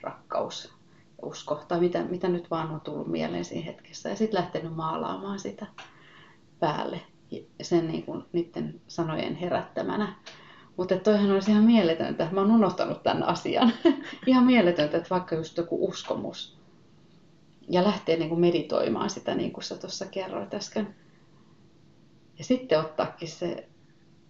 rakkaus 0.01 0.77
usko, 1.21 1.63
tai 1.67 1.79
mitä, 1.79 2.03
mitä 2.03 2.27
nyt 2.27 2.51
vaan 2.51 2.71
on 2.71 2.81
tullut 2.81 3.07
mieleen 3.07 3.45
siinä 3.45 3.65
hetkessä. 3.65 4.09
Ja 4.09 4.15
sitten 4.15 4.39
lähtenyt 4.39 4.75
maalaamaan 4.75 5.39
sitä 5.39 5.65
päälle 6.59 7.01
sen 7.61 7.87
niin 7.87 8.03
kuin, 8.03 8.23
niiden 8.33 8.81
sanojen 8.87 9.35
herättämänä. 9.35 10.15
Mutta 10.77 10.97
toihan 10.97 11.31
olisi 11.31 11.51
ihan 11.51 11.63
mieletöntä. 11.63 12.27
Mä 12.31 12.41
oon 12.41 12.51
unohtanut 12.51 13.03
tämän 13.03 13.23
asian. 13.23 13.73
ihan 14.27 14.43
mieletöntä, 14.43 14.97
että 14.97 15.09
vaikka 15.09 15.35
just 15.35 15.57
joku 15.57 15.87
uskomus. 15.87 16.57
Ja 17.69 17.83
lähtee 17.83 18.17
niin 18.17 18.29
kuin 18.29 18.41
meditoimaan 18.41 19.09
sitä, 19.09 19.35
niin 19.35 19.51
kuin 19.51 19.63
sä 19.63 19.77
tuossa 19.77 20.05
kerroit 20.05 20.53
äsken. 20.53 20.95
Ja 22.37 22.43
sitten 22.43 22.79
ottaakin 22.79 23.27
se 23.27 23.67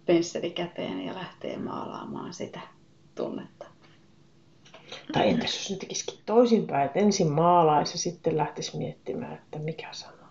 pensseli 0.06 0.50
käteen 0.50 1.00
ja 1.00 1.14
lähtee 1.14 1.56
maalaamaan 1.56 2.34
sitä 2.34 2.60
tunnetta. 3.14 3.66
Tai 5.12 5.28
entäs 5.28 5.54
jos 5.54 5.70
ne 5.70 5.76
tekisikin 5.76 6.20
toisinpäin, 6.26 6.86
että 6.86 6.98
ensin 6.98 7.32
maalaisi 7.32 7.94
ja 7.94 7.98
sitten 7.98 8.36
lähtisi 8.36 8.76
miettimään, 8.76 9.32
että 9.32 9.58
mikä 9.58 9.88
sana. 9.92 10.28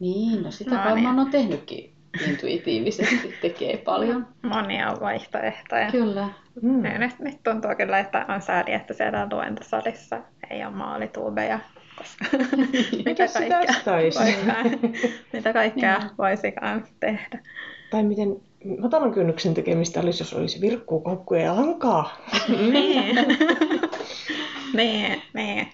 Niin, 0.00 0.42
no 0.42 0.50
sitä 0.50 0.70
no, 0.70 0.76
varmaan 0.76 1.16
niin. 1.16 1.26
on 1.26 1.30
tehnytkin 1.30 1.92
intuitiivisesti 2.28 3.34
tekee 3.42 3.76
paljon. 3.76 4.26
Monia 4.42 4.96
vaihtoehtoja. 5.00 5.90
Kyllä. 5.90 6.28
Mm. 6.62 6.82
Nyt, 6.82 7.18
nyt 7.18 7.42
tuntuu 7.42 7.70
kyllä, 7.76 7.98
että 7.98 8.26
on 8.28 8.42
sääli, 8.42 8.72
että 8.72 8.94
siellä 8.94 9.28
luentosalissa 9.32 10.20
ei 10.50 10.64
ole 10.64 10.74
maalituubeja. 10.74 11.58
Koska 12.00 12.38
mitä, 13.04 13.28
kaikkea 13.28 14.64
mitä 15.32 15.52
kaikkea 15.52 15.98
niin. 15.98 16.10
voisikaan 16.18 16.84
tehdä. 17.00 17.38
Tai 17.90 18.02
miten 18.02 18.36
matalan 18.78 19.12
kynnyksen 19.12 19.54
tekemistä 19.54 20.00
olisi, 20.00 20.22
jos 20.22 20.34
olisi 20.34 20.60
virkkuu, 20.60 21.00
koukkuja 21.00 21.40
ja 21.40 21.56
lankaa. 21.56 22.16
niin. 22.72 23.16
niin, 24.76 25.22
niin. 25.34 25.68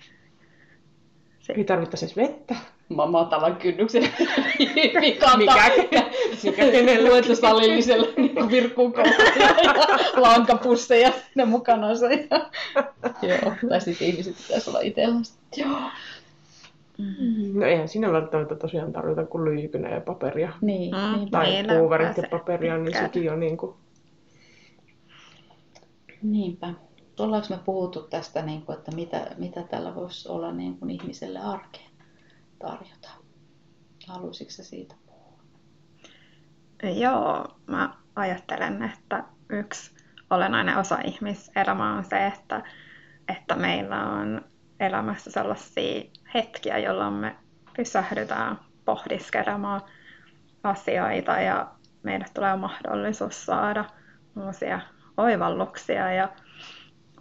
Ei 1.57 1.65
tarvittaisi 1.65 2.05
edes 2.05 2.17
vettä 2.17 2.55
matalan 2.89 3.57
kynnyksen 3.57 4.03
mikä, 5.39 6.11
mikä 6.43 6.71
kenelle 6.71 7.11
luentosalilliselle 7.11 8.09
niin 8.17 8.51
virkkuun 8.51 8.95
ja 8.97 9.05
lankapusseja 10.17 11.13
sinne 11.13 11.45
mukana. 11.45 11.87
Joo, 13.23 13.53
tai 13.69 13.81
sitten 13.81 14.09
ihmiset 14.09 14.37
pitäisi 14.37 14.71
olla 14.71 14.81
itsellä. 14.81 15.21
Joo. 15.57 15.81
No 17.55 17.67
eihän 17.67 17.89
siinä 17.89 18.13
välttämättä 18.13 18.55
tosiaan 18.55 18.93
tarvita 18.93 19.25
kuin 19.25 19.45
lyijykynä 19.45 19.89
ja 19.89 20.01
paperia. 20.01 20.53
Niin, 20.61 20.95
mm, 20.95 21.19
niin 21.19 21.31
tai 21.31 21.65
puuverit 21.79 22.17
ja 22.17 22.23
paperia, 22.31 22.79
niin 22.79 22.99
sekin 22.99 23.33
on 23.33 23.41
niin 23.41 23.57
kuin... 23.57 23.75
Niinpä. 26.23 26.75
Ollaanko 27.19 27.47
me 27.51 27.59
puhuttu 27.65 28.01
tästä, 28.01 28.43
niin 28.43 28.63
kuin, 28.63 28.79
että 28.79 28.93
mitä, 28.93 29.27
mitä 29.39 29.63
tällä 29.63 29.95
voisi 29.95 30.29
olla 30.29 30.53
niin 30.53 30.79
kuin 30.79 30.91
ihmiselle 30.91 31.39
arkeen? 31.39 31.87
tarjota. 32.59 33.09
Haluaisitko 34.07 34.63
siitä? 34.63 34.95
Joo, 36.83 37.57
mä 37.67 37.95
ajattelen, 38.17 38.83
että 38.83 39.25
yksi 39.49 39.95
olennainen 40.31 40.77
osa 40.77 40.99
ihmiselämää 41.05 41.93
on 41.93 42.05
se, 42.05 42.27
että, 42.27 42.63
että 43.29 43.57
meillä 43.57 44.07
on 44.07 44.45
elämässä 44.81 45.31
sellaisia 45.31 46.03
hetkiä, 46.35 46.79
jolloin 46.79 47.15
me 47.15 47.37
pysähdytään 47.77 48.59
pohdiskelemaan 48.85 49.81
asioita 50.63 51.41
ja 51.41 51.67
meille 52.03 52.27
tulee 52.35 52.57
mahdollisuus 52.57 53.47
saada 53.47 53.85
uusia 54.37 54.81
oivalluksia 55.17 56.13
ja 56.13 56.29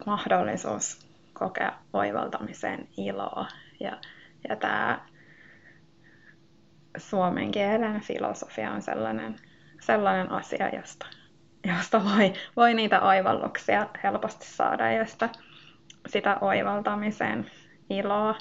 mahdollisuus 0.06 1.06
kokea 1.32 1.72
oivaltamisen 1.92 2.88
iloa. 2.96 3.46
Ja, 3.80 3.98
ja 4.48 4.56
tämä 4.56 5.00
suomen 6.96 7.50
kielen 7.50 8.00
filosofia 8.00 8.70
on 8.70 8.82
sellainen, 8.82 9.36
sellainen 9.80 10.30
asia, 10.30 10.68
josta, 10.68 11.06
josta 11.64 12.04
voi, 12.04 12.32
voi 12.56 12.74
niitä 12.74 13.00
oivalluksia 13.00 13.88
helposti 14.04 14.46
saada, 14.46 14.92
josta 14.92 15.28
sitä 16.06 16.38
oivaltamisen 16.40 17.50
iloa. 17.90 18.38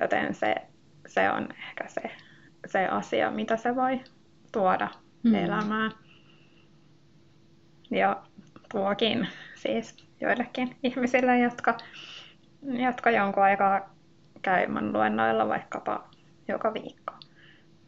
Joten 0.00 0.34
se, 0.34 0.54
se 1.06 1.30
on 1.30 1.48
ehkä 1.68 1.88
se, 1.88 2.10
se 2.66 2.86
asia, 2.86 3.30
mitä 3.30 3.56
se 3.56 3.76
voi 3.76 4.00
tuoda 4.52 4.88
mm. 5.22 5.34
elämään. 5.34 5.92
Ja 7.90 8.22
tuokin 8.72 9.28
siis 9.54 10.08
joillekin 10.20 10.76
ihmisille, 10.82 11.38
jotka, 11.38 11.76
jotka 12.62 13.10
jonkun 13.10 13.42
aikaa 13.42 13.94
käymän 14.42 14.92
luennoilla 14.92 15.48
vaikkapa 15.48 16.08
joka 16.48 16.74
viikko. 16.74 17.14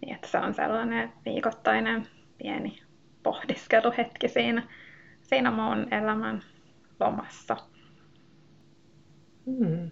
Niin 0.03 0.15
että 0.15 0.29
se 0.29 0.39
on 0.39 0.55
sellainen 0.55 1.13
viikoittainen 1.25 2.09
pieni 2.39 2.83
pohdiskeluhetki 3.23 4.29
siinä, 4.29 4.69
siinä 5.23 5.51
mun 5.51 5.95
elämän 5.95 6.43
lomassa. 7.01 7.57
Hmm. 9.47 9.91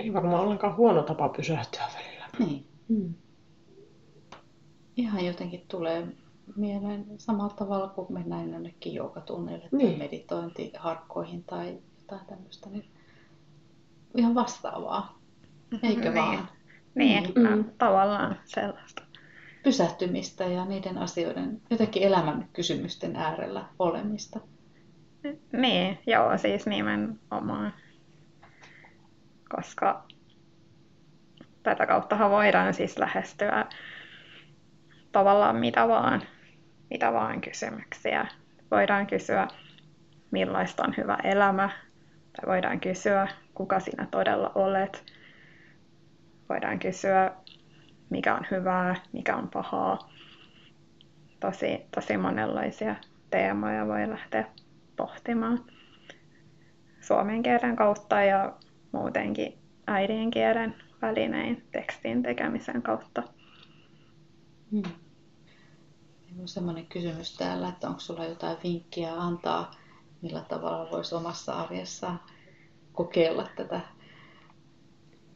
Ei 0.00 0.12
varmaan 0.12 0.42
ollenkaan 0.42 0.76
huono 0.76 1.02
tapa 1.02 1.28
pysähtyä 1.28 1.82
välillä. 1.94 2.26
Niin. 2.38 2.66
Hmm. 2.88 3.14
Ihan 4.96 5.24
jotenkin 5.24 5.64
tulee 5.68 6.08
mieleen 6.56 7.06
samalla 7.18 7.54
tavalla 7.54 7.88
kuin 7.88 8.12
mennään 8.12 8.50
jonnekin 8.52 8.94
joogatunneille 8.94 9.68
niin. 9.72 9.88
tai 9.88 9.98
meditointiharkkoihin 9.98 11.44
tai 11.44 11.78
jotain 12.00 12.26
tämmöistä, 12.26 12.70
niin 12.70 12.84
ihan 14.16 14.34
vastaavaa, 14.34 15.18
eikö 15.82 16.00
niin. 16.00 16.14
vaan? 16.14 16.48
Niin, 16.94 17.32
mm. 17.36 17.42
no, 17.42 17.64
tavallaan 17.78 18.36
sellaista. 18.44 19.02
Pysähtymistä 19.62 20.44
ja 20.44 20.64
niiden 20.64 20.98
asioiden, 20.98 21.60
jotenkin 21.70 22.02
elämän 22.02 22.48
kysymysten 22.52 23.16
äärellä 23.16 23.64
olemista. 23.78 24.40
Niin, 25.52 25.98
joo, 26.06 26.38
siis 26.38 26.66
nimenomaan. 26.66 27.74
Koska 29.56 30.04
tätä 31.62 31.86
kauttahan 31.86 32.30
voidaan 32.30 32.74
siis 32.74 32.98
lähestyä 32.98 33.66
tavallaan 35.14 35.56
mitä 35.56 35.88
vaan, 35.88 36.22
mitä 36.90 37.12
vaan 37.12 37.40
kysymyksiä. 37.40 38.26
Voidaan 38.70 39.06
kysyä, 39.06 39.48
millaista 40.30 40.84
on 40.86 40.94
hyvä 40.96 41.18
elämä, 41.24 41.70
tai 42.36 42.46
voidaan 42.46 42.80
kysyä, 42.80 43.28
kuka 43.54 43.80
sinä 43.80 44.06
todella 44.10 44.52
olet. 44.54 45.04
Voidaan 46.48 46.78
kysyä, 46.78 47.32
mikä 48.10 48.34
on 48.34 48.46
hyvää, 48.50 48.94
mikä 49.12 49.36
on 49.36 49.48
pahaa. 49.52 50.10
Tosi, 51.40 51.86
tosi 51.94 52.16
monenlaisia 52.16 52.96
teemoja 53.30 53.86
voi 53.86 54.08
lähteä 54.10 54.44
pohtimaan 54.96 55.64
suomen 57.00 57.42
kielen 57.42 57.76
kautta 57.76 58.22
ja 58.22 58.52
muutenkin 58.92 59.58
äidinkielen 59.86 60.74
välinein 61.02 61.64
tekstin 61.72 62.22
tekemisen 62.22 62.82
kautta. 62.82 63.22
Hmm. 64.72 64.92
on 66.40 66.48
sellainen 66.48 66.86
kysymys 66.86 67.36
täällä, 67.36 67.68
että 67.68 67.88
onko 67.88 68.00
sulla 68.00 68.24
jotain 68.24 68.56
vinkkiä 68.64 69.14
antaa, 69.14 69.70
millä 70.22 70.40
tavalla 70.40 70.90
voisi 70.90 71.14
omassa 71.14 71.52
arjessaan 71.52 72.20
kokeilla 72.92 73.48
tätä, 73.56 73.80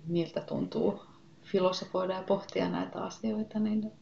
miltä 0.06 0.40
tuntuu 0.40 1.02
filosofoida 1.42 2.14
ja 2.14 2.22
pohtia 2.22 2.68
näitä 2.68 2.98
asioita, 3.04 3.58
niin 3.58 3.92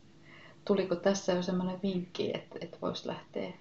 tuliko 0.64 0.96
tässä 0.96 1.32
jo 1.32 1.42
sellainen 1.42 1.82
vinkki, 1.82 2.30
että, 2.34 2.58
että 2.60 2.76
voisi 2.82 3.08
lähteä 3.08 3.52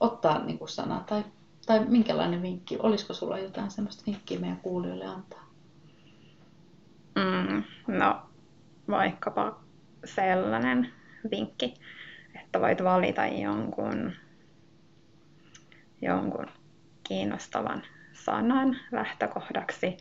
ottaa 0.00 0.44
niin 0.44 0.58
kuin 0.58 0.68
sana 0.68 1.04
tai, 1.06 1.24
tai 1.66 1.84
minkälainen 1.84 2.42
vinkki, 2.42 2.78
olisiko 2.78 3.14
sulla 3.14 3.38
jotain 3.38 3.70
sellaista 3.70 4.02
vinkkiä 4.06 4.40
meidän 4.40 4.60
kuulijoille 4.60 5.06
antaa? 5.06 5.44
Mm, 7.14 7.62
no, 7.86 8.22
vaikkapa 8.90 9.60
sellainen 10.04 10.92
vinkki, 11.30 11.74
että 12.40 12.60
voit 12.60 12.84
valita 12.84 13.26
jonkun, 13.26 14.12
jonkun 16.02 16.46
kiinnostavan 17.08 17.82
sanan 18.12 18.76
lähtökohdaksi, 18.92 19.96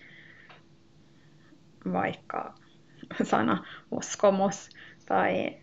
vaikka 1.92 2.54
sana 3.24 3.66
uskomus 3.92 4.70
tai 5.06 5.58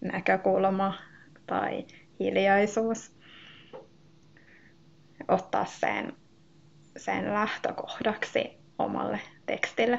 näkökulma 0.00 0.98
tai 1.46 1.86
hiljaisuus. 2.20 3.16
Ottaa 5.28 5.64
sen, 5.64 6.12
sen 6.96 7.34
lähtökohdaksi 7.34 8.58
omalle 8.78 9.20
tekstille 9.46 9.98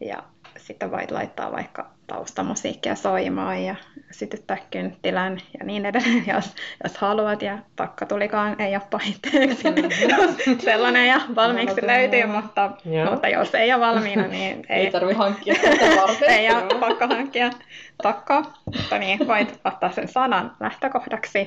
ja 0.00 0.22
sitten 0.56 0.90
voit 0.90 1.10
laittaa 1.10 1.52
vaikka 1.52 1.94
taustamusiikkia 2.06 2.94
soimaan 2.94 3.62
ja 3.62 3.74
sytyttää 4.10 4.56
kynttilän 4.70 5.38
ja 5.58 5.64
niin 5.64 5.86
edelleen, 5.86 6.24
jos, 6.34 6.54
jos 6.84 6.96
haluat. 6.96 7.42
Ja 7.42 7.58
takka 7.76 8.06
tulikaan 8.06 8.60
ei 8.60 8.76
ole 8.76 8.82
pahitteeksi, 8.90 9.70
mm-hmm. 9.70 10.58
sellainen 10.64 11.08
ja 11.08 11.20
valmiiksi 11.34 11.80
no, 11.80 11.86
löytyy, 11.86 12.26
mutta, 12.26 12.70
mutta 13.10 13.28
jos 13.28 13.54
ei 13.54 13.72
ole 13.72 13.80
valmiina, 13.80 14.26
niin 14.26 14.66
ei, 14.68 14.84
ei 14.84 14.90
tarvitse 14.90 15.18
hankkia 15.18 15.54
ei 16.28 16.50
ole 16.50 16.80
pakko 16.80 17.06
hankkia 17.06 17.50
takkaa. 18.02 18.42
Mutta 18.64 18.98
niin, 18.98 19.28
voit 19.28 19.60
ottaa 19.64 19.92
sen 19.92 20.08
sanan 20.08 20.56
lähtökohdaksi 20.60 21.46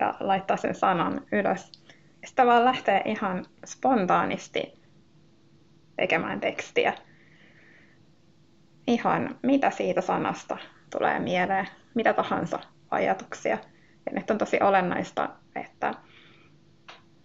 ja 0.00 0.14
laittaa 0.20 0.56
sen 0.56 0.74
sanan 0.74 1.20
ylös. 1.32 1.72
Sitten 2.24 2.46
vaan 2.46 2.64
lähtee 2.64 3.02
ihan 3.04 3.46
spontaanisti 3.66 4.72
tekemään 5.96 6.40
tekstiä 6.40 6.92
ihan 8.86 9.38
mitä 9.42 9.70
siitä 9.70 10.00
sanasta 10.00 10.58
tulee 10.90 11.18
mieleen, 11.18 11.68
mitä 11.94 12.12
tahansa 12.12 12.58
ajatuksia. 12.90 13.58
Ja 14.06 14.12
nyt 14.12 14.30
on 14.30 14.38
tosi 14.38 14.58
olennaista, 14.62 15.28
että 15.54 15.94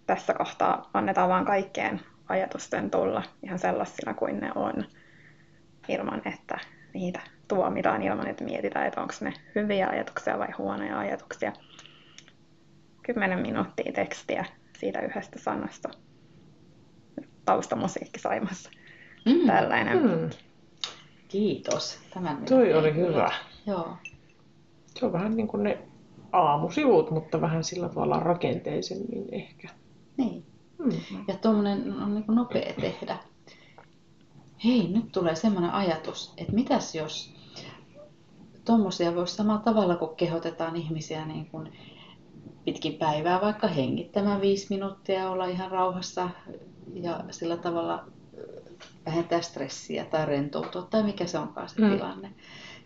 tässä 0.05 0.33
kohtaa 0.33 0.89
annetaan 0.93 1.29
vain 1.29 1.45
kaikkien 1.45 2.01
ajatusten 2.29 2.91
tulla 2.91 3.23
ihan 3.43 3.59
sellaisina 3.59 4.13
kuin 4.13 4.39
ne 4.39 4.51
on, 4.55 4.85
ilman 5.87 6.21
että 6.25 6.57
niitä 6.93 7.19
tuomitaan, 7.47 8.03
ilman 8.03 8.27
että 8.27 8.43
mietitään, 8.43 8.87
että 8.87 9.01
onko 9.01 9.13
ne 9.21 9.33
hyviä 9.55 9.87
ajatuksia 9.87 10.39
vai 10.39 10.51
huonoja 10.57 10.99
ajatuksia. 10.99 11.53
Kymmenen 13.03 13.39
minuuttia 13.39 13.91
tekstiä 13.91 14.45
siitä 14.77 15.01
yhdestä 15.01 15.39
sanasta. 15.39 15.89
Taustamusiikki 17.45 18.19
saimassa. 18.19 18.69
Mm. 19.25 19.47
Tällainen. 19.47 20.03
Mm. 20.03 20.29
Kiitos. 21.31 21.99
Tämän 22.13 22.45
Toi 22.49 22.73
oli 22.73 22.95
hyvä. 22.95 23.07
hyvä. 23.07 23.31
Joo. 23.67 23.97
Se 24.99 25.05
on 25.05 25.13
vähän 25.13 25.35
niin 25.35 25.47
kuin 25.47 25.63
ne 25.63 25.77
aamusivut, 26.31 27.11
mutta 27.11 27.41
vähän 27.41 27.63
sillä 27.63 27.89
tavalla 27.89 28.19
rakenteisemmin 28.19 29.25
ehkä. 29.31 29.69
Niin. 30.17 30.45
Hmm. 30.83 30.91
Ja 31.27 31.35
tuommoinen 31.35 31.93
on 31.93 32.13
niin 32.15 32.23
kuin 32.23 32.35
nopea 32.35 32.73
tehdä. 32.81 33.17
Hei, 34.65 34.87
nyt 34.87 35.11
tulee 35.11 35.35
semmoinen 35.35 35.71
ajatus, 35.71 36.33
että 36.37 36.53
mitäs 36.53 36.95
jos 36.95 37.33
tuommoisia 38.65 39.15
voisi 39.15 39.35
samalla 39.35 39.61
tavalla, 39.61 39.95
kun 39.95 40.15
kehotetaan 40.15 40.75
ihmisiä 40.75 41.25
niin 41.25 41.45
kuin 41.45 41.73
pitkin 42.65 42.93
päivää 42.93 43.41
vaikka 43.41 43.67
hengittämään 43.67 44.41
viisi 44.41 44.67
minuuttia 44.69 45.29
olla 45.29 45.45
ihan 45.45 45.71
rauhassa 45.71 46.29
ja 46.93 47.23
sillä 47.29 47.57
tavalla 47.57 48.05
vähentää 49.05 49.41
stressiä 49.41 50.05
tai 50.05 50.25
rentoutua 50.25 50.81
tai 50.81 51.03
mikä 51.03 51.25
se 51.25 51.39
onkaan 51.39 51.69
se 51.69 51.81
mm. 51.81 51.89
tilanne. 51.89 52.33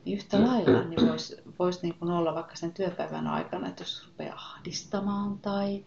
Niin 0.05 0.17
yhtä 0.17 0.41
lailla 0.43 0.83
niin 0.83 1.09
voisi 1.09 1.37
vois 1.59 1.83
niin 1.83 1.95
kuin 1.99 2.11
olla 2.11 2.35
vaikka 2.35 2.55
sen 2.55 2.71
työpäivän 2.71 3.27
aikana, 3.27 3.67
että 3.67 3.83
jos 3.83 4.07
rupeaa 4.07 4.35
ahdistamaan 4.35 5.39
tai 5.39 5.85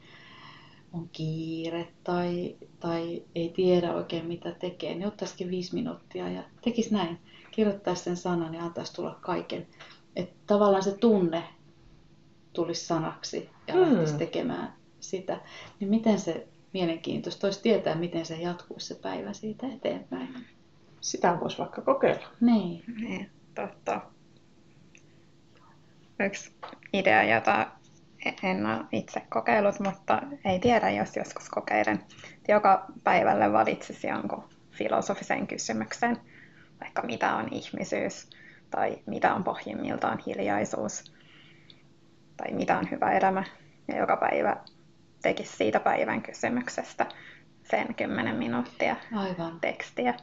on 0.93 1.09
kiire 1.13 1.89
tai, 2.05 2.57
tai 2.81 3.23
ei 3.35 3.49
tiedä 3.49 3.95
oikein 3.95 4.27
mitä 4.27 4.53
tekee, 4.53 4.95
niin 4.95 5.09
ottaisikin 5.09 5.51
viisi 5.51 5.75
minuuttia 5.75 6.29
ja 6.29 6.43
tekisi 6.63 6.95
näin. 6.95 7.19
Kirjoittaisi 7.51 8.03
sen 8.03 8.17
sanan 8.17 8.55
ja 8.55 8.65
antaisi 8.65 8.95
tulla 8.95 9.19
kaiken. 9.21 9.67
Että 10.17 10.37
tavallaan 10.47 10.83
se 10.83 10.97
tunne 10.97 11.45
tulisi 12.53 12.87
sanaksi 12.87 13.51
ja 13.67 13.75
mm. 13.75 13.81
lähtisi 13.81 14.17
tekemään 14.17 14.75
sitä. 15.01 15.41
Niin 15.81 15.91
miten 15.91 16.19
se 16.19 16.49
mielenkiintoista 16.73 17.47
olisi 17.47 17.63
tietää, 17.63 17.95
miten 17.95 18.27
se 18.27 18.37
jatkuisi 18.37 18.87
se 18.87 18.95
päivä 18.95 19.33
siitä 19.33 19.67
eteenpäin. 19.67 20.47
Sitä 21.01 21.39
voisi 21.41 21.59
vaikka 21.59 21.83
kokeilla. 21.83 22.27
Niin. 22.41 22.85
niin 23.01 23.31
totta. 23.55 24.01
Yksi 26.21 26.53
idea, 26.93 27.23
jota 27.23 27.67
en 28.43 28.67
ole 28.67 28.85
itse 28.93 29.23
kokeillut, 29.29 29.81
mutta 29.81 30.23
ei 30.45 30.59
tiedä, 30.59 30.91
jos 30.91 31.17
joskus 31.17 31.49
kokeilen. 31.49 32.01
Joka 32.49 32.87
päivälle 33.05 33.53
valitsisi 33.53 34.07
jonkun 34.07 34.45
filosofisen 34.71 35.47
kysymyksen, 35.47 36.17
vaikka 36.81 37.03
mitä 37.03 37.35
on 37.37 37.49
ihmisyys, 37.53 38.31
tai 38.71 38.99
mitä 39.07 39.35
on 39.35 39.45
pohjimmiltaan 39.45 40.19
hiljaisuus, 40.27 41.13
tai 42.37 42.53
mitä 42.53 42.79
on 42.79 42.91
hyvä 42.91 43.13
elämä. 43.13 43.45
Ja 43.89 43.99
joka 43.99 44.17
päivä 44.17 44.57
tekisi 45.23 45.57
siitä 45.57 45.81
päivän 45.81 46.23
kysymyksestä 46.23 47.07
sen 47.71 47.95
10 47.95 48.37
minuuttia 48.37 48.97
Aivan. 49.15 49.61
tekstiä. 49.61 50.15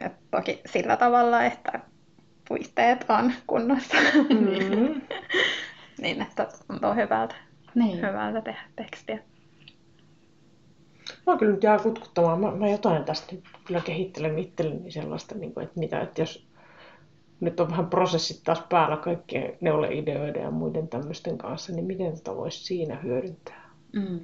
Ja 0.00 0.10
toki 0.30 0.60
sillä 0.66 0.96
tavalla, 0.96 1.44
että 1.44 1.80
puitteet 2.48 3.04
on 3.08 3.32
kunnossa. 3.46 3.96
Mm-hmm. 4.30 5.00
niin, 6.02 6.22
että 6.22 6.48
tuntuu 6.66 6.94
hyvältä, 6.94 7.34
niin. 7.74 7.96
hyvältä 7.96 8.40
tehdä 8.40 8.60
tekstiä. 8.76 9.18
Mä 11.26 11.38
kyllä 11.38 11.52
nyt 11.52 11.62
jää 11.62 11.78
kutkuttamaan. 11.78 12.40
Mä, 12.40 12.50
mä 12.50 12.68
jotain 12.68 13.04
tästä 13.04 13.36
kyllä 13.64 13.80
kehittelen 13.80 14.38
itselleni 14.38 14.90
sellaista, 14.90 15.34
niin 15.34 15.54
kuin, 15.54 15.64
että 15.64 15.80
mitä, 15.80 16.00
että 16.00 16.22
jos 16.22 16.45
nyt 17.40 17.60
on 17.60 17.70
vähän 17.70 17.86
prosessit 17.90 18.44
taas 18.44 18.60
päällä 18.68 18.96
kaikkien 18.96 19.56
neule-ideoiden 19.60 20.42
ja 20.42 20.50
muiden 20.50 20.88
tämmöisten 20.88 21.38
kanssa, 21.38 21.72
niin 21.72 21.84
miten 21.84 22.16
tätä 22.16 22.36
voisi 22.36 22.64
siinä 22.64 22.96
hyödyntää? 22.96 23.70
Mm. 23.92 24.20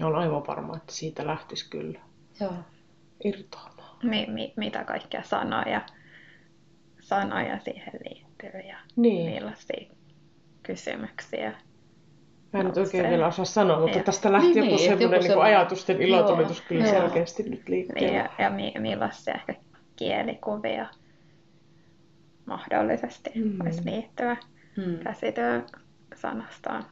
Ja 0.00 0.06
on 0.06 0.16
aivan 0.16 0.46
varma, 0.46 0.76
että 0.76 0.92
siitä 0.92 1.26
lähtisi 1.26 1.70
kyllä 1.70 2.00
Joo. 2.40 2.52
irtoamaan. 3.24 3.96
Mi- 4.02 4.26
mi- 4.28 4.52
mitä 4.56 4.84
kaikkea 4.84 5.22
sanoja, 5.22 5.80
sanoja 7.00 7.58
siihen 7.58 7.92
liittyy 8.08 8.60
ja 8.68 8.76
Niin. 8.96 9.30
millaisia 9.32 9.86
kysymyksiä. 10.62 11.52
Mä 12.52 12.60
en 12.60 12.66
nyt 12.66 12.76
oikein 12.76 13.04
Se- 13.04 13.10
vielä 13.10 13.26
osaa 13.26 13.44
sanoa, 13.44 13.80
mutta 13.80 13.98
Ja- 13.98 14.04
tästä 14.04 14.32
lähti 14.32 14.46
Niin, 14.46 14.56
joku 14.56 14.66
niin, 14.66 14.74
että 14.74 14.86
semmoinen 14.98 15.10
niin 15.20 15.22
semmoinen- 15.28 15.56
ajatusten 15.56 16.02
ilotulitus 16.02 16.58
Joo, 16.58 16.66
kyllä 16.68 16.86
joo. 16.86 16.92
selkeästi 17.00 17.42
nyt 17.42 17.50
Niin, 17.50 17.64
liikkeellä. 17.68 18.18
ja, 18.18 18.28
ja 18.38 18.50
mi, 18.50 18.72
millaisia 18.78 19.34
ehkä 19.34 19.54
kielikuvia 19.96 20.86
mahdollisesti 22.46 23.30
Mm. 23.34 23.58
voisi 23.64 23.80
liittyä 23.84 24.36
Mm. 24.76 24.98
käsityösanastoon. 24.98 26.82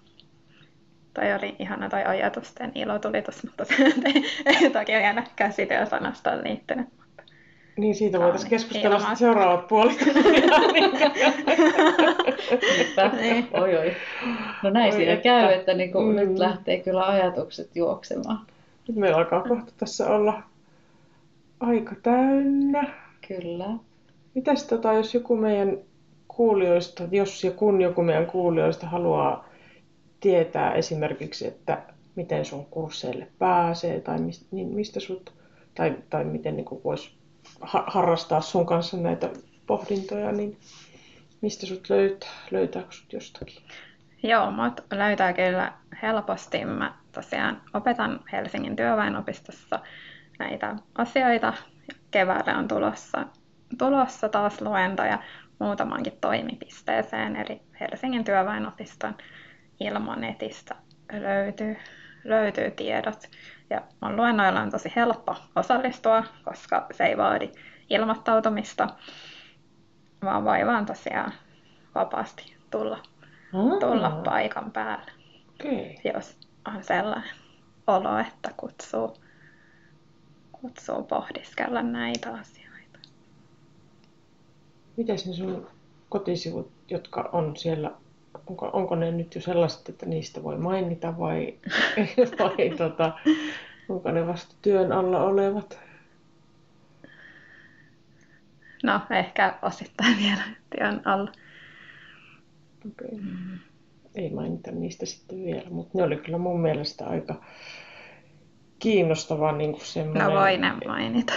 Toi 1.15 1.33
oli 1.33 1.57
ihana 1.59 1.89
toi 1.89 2.05
ajatusten 2.05 2.73
ilotulitus, 2.75 3.45
mutta 3.45 3.65
se 3.65 3.75
ei, 4.15 4.25
ei 4.47 4.71
toki 4.71 4.93
vielä 4.93 5.23
käsityösanastoon 5.37 6.45
liittynyt. 6.45 6.87
Niin 7.77 7.95
siitä 7.95 8.19
voitaisiin 8.19 8.51
keskustella 8.51 8.87
ilman. 8.97 9.01
sitten 9.01 9.17
seuraavat 9.17 9.69
puolet. 9.69 9.97
Niin. 13.21 13.49
Oi, 13.53 13.77
oi. 13.79 13.93
No 14.63 14.71
näin 14.71 14.93
Oi 14.93 14.99
siinä 14.99 15.13
että. 15.13 15.23
käy, 15.23 15.53
että 15.53 15.75
niinku 15.75 16.01
Mm. 16.01 16.15
nyt 16.17 16.39
lähtee 16.39 16.79
kyllä 16.81 17.07
ajatukset 17.07 17.77
juoksemaan. 17.77 18.39
Nyt 18.89 18.97
meillä 18.97 19.17
alkaa 19.17 19.43
kohta 19.49 19.73
tässä 19.77 20.07
olla 20.07 20.43
aika 21.61 21.95
täynnä. 22.03 22.85
Kyllä. 23.29 23.67
Mitäs 24.35 24.65
tota, 24.65 24.93
jos 24.93 25.15
joku 25.15 25.37
meidän 25.37 25.79
kuulijoista, 26.29 27.05
jos 27.11 27.45
ja 27.45 27.51
kun 27.51 27.81
joku 27.81 28.03
meidän 28.03 28.27
kuulijoista 28.27 28.87
haluaa 28.87 29.49
tietää 30.21 30.75
esimerkiksi, 30.75 31.47
että 31.47 31.83
miten 32.17 32.45
sun 32.45 32.67
kursseille 32.67 33.29
pääsee 33.39 34.01
tai 34.01 34.19
mistä, 34.21 34.47
niin 34.51 34.75
mistä 34.75 35.01
sut, 35.01 35.33
tai, 35.75 35.97
tai 36.11 36.25
miten 36.25 36.57
niin 36.57 36.67
voisi 36.85 37.11
ha- 37.61 37.85
harrastaa 37.87 38.41
sun 38.41 38.67
kanssa 38.67 38.97
näitä 38.97 39.31
pohdintoja, 39.67 40.33
niin 40.33 40.57
mistä 41.41 41.67
sut 41.67 41.91
löytää? 41.91 42.31
Löytääkö 42.51 42.93
sut 42.93 43.13
jostakin? 43.13 43.63
Joo, 44.23 44.51
mut 44.51 44.81
löytää 44.93 45.33
kyllä 45.33 45.73
helposti. 46.03 46.65
Mä 46.65 46.95
tosiaan 47.13 47.63
opetan 47.75 48.21
Helsingin 48.33 48.77
työväenopistossa 48.77 49.81
näitä 50.39 50.77
asioita. 50.95 51.53
Keväällä 52.11 52.59
on 52.59 52.69
tulossa, 52.69 53.27
tulossa 53.77 54.29
taas 54.29 54.61
luentoja 54.61 55.19
muutamankin 55.59 56.19
toimipisteeseen, 56.21 57.37
eli 57.37 57.63
Helsingin 57.81 58.25
työväenopiston 58.25 59.15
ilmonetistä 59.81 60.75
löytyy, 61.13 61.77
löytyy 62.25 62.71
tiedot. 62.71 63.31
Ja 63.71 63.83
mun 64.01 64.17
luennoilla 64.17 64.61
on 64.61 64.71
tosi 64.71 64.93
helppo 64.97 65.37
osallistua, 65.57 66.25
koska 66.45 66.87
se 66.93 67.05
ei 67.05 67.17
vaadi 67.17 67.51
ilmoittautumista, 67.91 68.89
vaan 70.25 70.45
voi 70.45 70.67
vaan 70.67 70.87
tosiaan 70.87 71.33
vapaasti 71.95 72.57
tulla 72.71 72.99
tulla 73.81 74.11
paikan 74.25 74.71
päälle, 74.71 75.13
Okei. 75.55 76.01
jos 76.15 76.39
on 76.69 76.85
sellainen 76.85 77.31
olo, 77.87 78.19
että 78.19 78.51
kutsuu, 78.57 79.17
kutsuu 80.53 81.03
pohdiskella 81.03 81.83
näitä 81.83 82.35
asioita. 82.35 82.74
Miten 84.97 85.17
ne 85.27 85.33
sun 85.33 85.67
kotisivut, 86.09 86.71
jotka 86.91 87.29
on 87.33 87.57
siellä, 87.57 87.91
onko, 88.47 88.71
onko 88.73 88.95
ne 88.95 89.11
nyt 89.11 89.35
jo 89.35 89.41
sellaiset, 89.41 89.89
että 89.89 90.07
niistä 90.07 90.43
voi 90.43 90.59
mainita 90.59 91.19
vai, 91.19 91.55
vai 92.39 92.71
tota, 92.79 93.13
onko 93.89 94.11
ne 94.11 94.27
vasta 94.27 94.55
työn 94.63 94.93
alla 94.93 95.23
olevat? 95.23 95.79
No, 98.83 99.01
ehkä 99.11 99.59
osittain 99.63 100.17
vielä 100.19 100.43
työn 100.77 101.03
alla. 101.05 101.33
Okay. 102.87 103.19
Ei 104.15 104.31
mainita 104.31 104.71
niistä 104.71 105.07
sitten 105.07 105.45
vielä, 105.45 105.71
mutta 105.71 105.99
ne 105.99 106.05
oli 106.05 106.17
kyllä 106.17 106.39
mun 106.39 106.61
mielestä 106.61 107.07
aika 107.07 107.45
kiinnostavaa 108.79 109.53
niin 109.53 109.73
kuin 109.73 109.87
semmoinen... 109.87 110.27
No 110.27 110.41
voi 110.41 110.57
ne 110.57 110.73
mainita. 110.87 111.33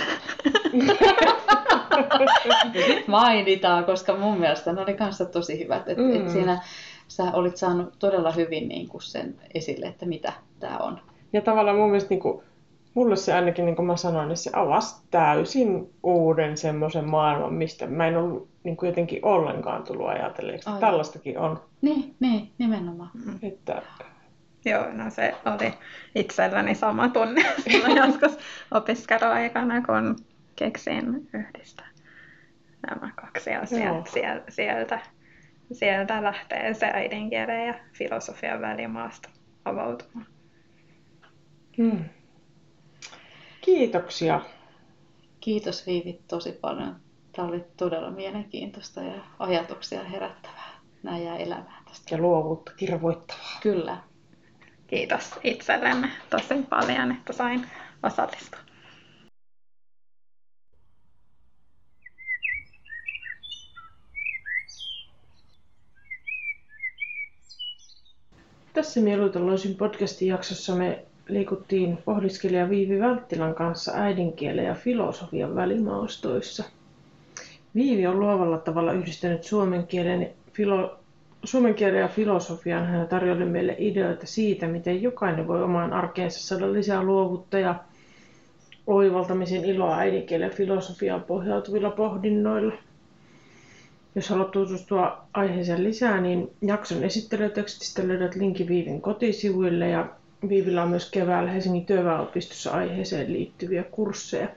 Nyt 2.74 3.08
mainitaan, 3.18 3.86
koska 3.86 4.16
mun 4.16 4.40
mielestä 4.40 4.74
ne 4.74 4.82
oli 4.82 4.94
kanssa 4.94 5.26
tosi 5.26 5.60
hyvät. 5.64 5.88
Et, 5.90 5.98
Mm. 5.98 6.16
et 6.16 6.30
siinä 6.30 6.62
sä 7.08 7.24
olit 7.34 7.58
saanut 7.58 7.94
todella 8.00 8.32
hyvin 8.32 8.68
niin 8.68 8.88
kuin 8.88 9.02
sen 9.02 9.36
esille, 9.54 9.86
että 9.86 10.06
mitä 10.06 10.34
tämä 10.60 10.78
on. 10.78 11.00
Ja 11.34 11.42
tavallaan 11.42 11.78
mun 11.78 11.88
mielestä 11.90 12.10
niin 12.10 12.20
kuin, 12.20 12.44
mulle 12.94 13.16
se 13.16 13.34
ainakin, 13.34 13.66
niin 13.66 13.76
kuin 13.76 13.86
mä 13.86 13.98
sanoin, 13.98 14.28
niin 14.28 14.38
se 14.38 14.50
avasi 14.54 14.96
täysin 15.12 15.90
uuden 16.04 16.58
semmoisen 16.58 17.10
maailman, 17.10 17.54
mistä 17.54 17.88
mä 17.88 18.08
en 18.08 18.18
ollut 18.18 18.48
niin 18.64 18.78
kuin 18.78 18.88
jotenkin 18.88 19.26
ollenkaan 19.26 19.84
tullut 19.84 20.08
ajatelleeksi. 20.08 20.70
Aivan. 20.70 20.82
Tällaistakin 20.82 21.40
on. 21.40 21.60
Niin, 21.82 22.16
niin, 22.20 22.52
nimenomaan. 22.58 23.10
Että, 23.42 23.82
Joo, 24.66 24.84
no 24.94 25.10
se 25.10 25.36
oli 25.46 25.74
itselläni 26.16 26.76
sama 26.76 27.10
tunne 27.10 27.42
joskus 28.06 28.38
opiskeluaikana, 28.72 29.82
kun 29.86 30.16
keksin 30.58 31.30
yhdistää 31.34 31.88
nämä 32.88 33.12
kaksi 33.16 33.56
asiaa. 33.56 33.94
Joo. 33.94 34.06
Siel, 34.06 34.42
sieltä, 34.50 35.00
sieltä 35.72 36.24
lähtee 36.24 36.74
se 36.74 36.86
äidinkielen 36.86 37.68
ja 37.68 37.74
filosofian 37.94 38.62
välimaasto 38.62 39.30
avautumaan. 39.66 40.28
hmm. 41.78 42.06
Kiitoksia. 43.62 44.42
Kiitos 45.40 45.88
Viivi 45.88 46.22
tosi 46.28 46.52
paljon. 46.52 46.96
Tämä 47.36 47.48
oli 47.48 47.64
todella 47.78 48.12
mielenkiintoista 48.12 49.02
ja 49.02 49.22
ajatuksia 49.40 50.04
herättävää. 50.04 50.70
Näin 51.04 51.26
jää 51.26 51.38
elämään 51.38 51.86
tästä. 51.86 52.16
Ja 52.16 52.22
luovuutta 52.22 52.72
kirvoittavaa. 52.78 53.60
Kyllä. 53.62 53.98
Kiitos 54.88 55.40
itsellenne 55.44 56.10
tosi 56.30 56.66
paljon, 56.70 57.12
että 57.12 57.34
sain 57.34 57.66
osallistua. 58.04 58.67
Tässä 68.78 69.00
Mieluitelloisin 69.00 69.76
podcastin 69.76 70.28
jaksossa 70.28 70.76
me 70.76 71.06
liikuttiin 71.28 71.98
pohdiskelija 72.06 72.70
Viivi 72.70 73.00
Välttilän 73.00 73.56
kanssa 73.56 73.92
äidinkielen 73.96 74.66
ja 74.66 74.74
filosofian 74.74 75.56
välimaustoissa. 75.56 76.64
Viivi 77.76 78.08
on 78.08 78.20
luovalla 78.20 78.58
tavalla 78.58 78.92
yhdistänyt 78.92 79.44
suomen 79.44 79.88
kielen, 79.88 80.30
filo, 80.54 81.00
suomen 81.44 81.76
kielen 81.76 82.00
ja 82.00 82.08
filosofian. 82.08 82.86
Hän 82.86 83.08
tarjoili 83.08 83.46
meille 83.46 83.76
ideoita 83.78 84.28
siitä, 84.28 84.68
miten 84.68 85.02
jokainen 85.02 85.48
voi 85.48 85.64
omaan 85.64 85.94
arkeensa 85.94 86.40
saada 86.40 86.74
lisää 86.74 87.04
luovuutta 87.04 87.60
ja 87.60 87.76
oivaltamisen 88.88 89.66
iloa 89.66 89.98
äidinkielen 89.98 90.50
ja 90.50 90.56
filosofiaan 90.56 91.24
pohjautuvilla 91.24 91.90
pohdinnoilla. 91.90 92.74
Jos 94.18 94.30
haluat 94.30 94.52
tutustua 94.52 95.28
aiheeseen 95.34 95.84
lisää, 95.84 96.22
niin 96.22 96.52
jakson 96.62 97.04
esittelytekstistä 97.04 98.08
löydät 98.08 98.36
linkin 98.36 98.68
Viivin 98.68 99.02
kotisivuille 99.02 99.90
ja 99.90 100.10
Viivillä 100.50 100.84
on 100.84 100.90
myös 100.90 101.12
keväällä 101.12 101.52
Helsingin 101.52 101.86
työväenopistossa 101.86 102.72
aiheeseen 102.72 103.34
liittyviä 103.34 103.84
kursseja. 103.84 104.48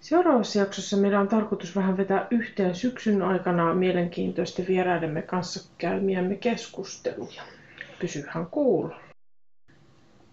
Seuraavassa 0.00 0.58
jaksossa 0.58 0.96
meillä 0.96 1.20
on 1.20 1.28
tarkoitus 1.28 1.76
vähän 1.76 1.96
vetää 1.96 2.26
yhteen 2.30 2.74
syksyn 2.74 3.22
aikana 3.22 3.74
mielenkiintoisten 3.74 4.66
vieraidemme 4.68 5.22
kanssa 5.22 5.70
käymiämme 5.78 6.34
keskusteluja. 6.34 7.42
Pysyhän 8.00 8.46
kuulolla. 8.46 9.09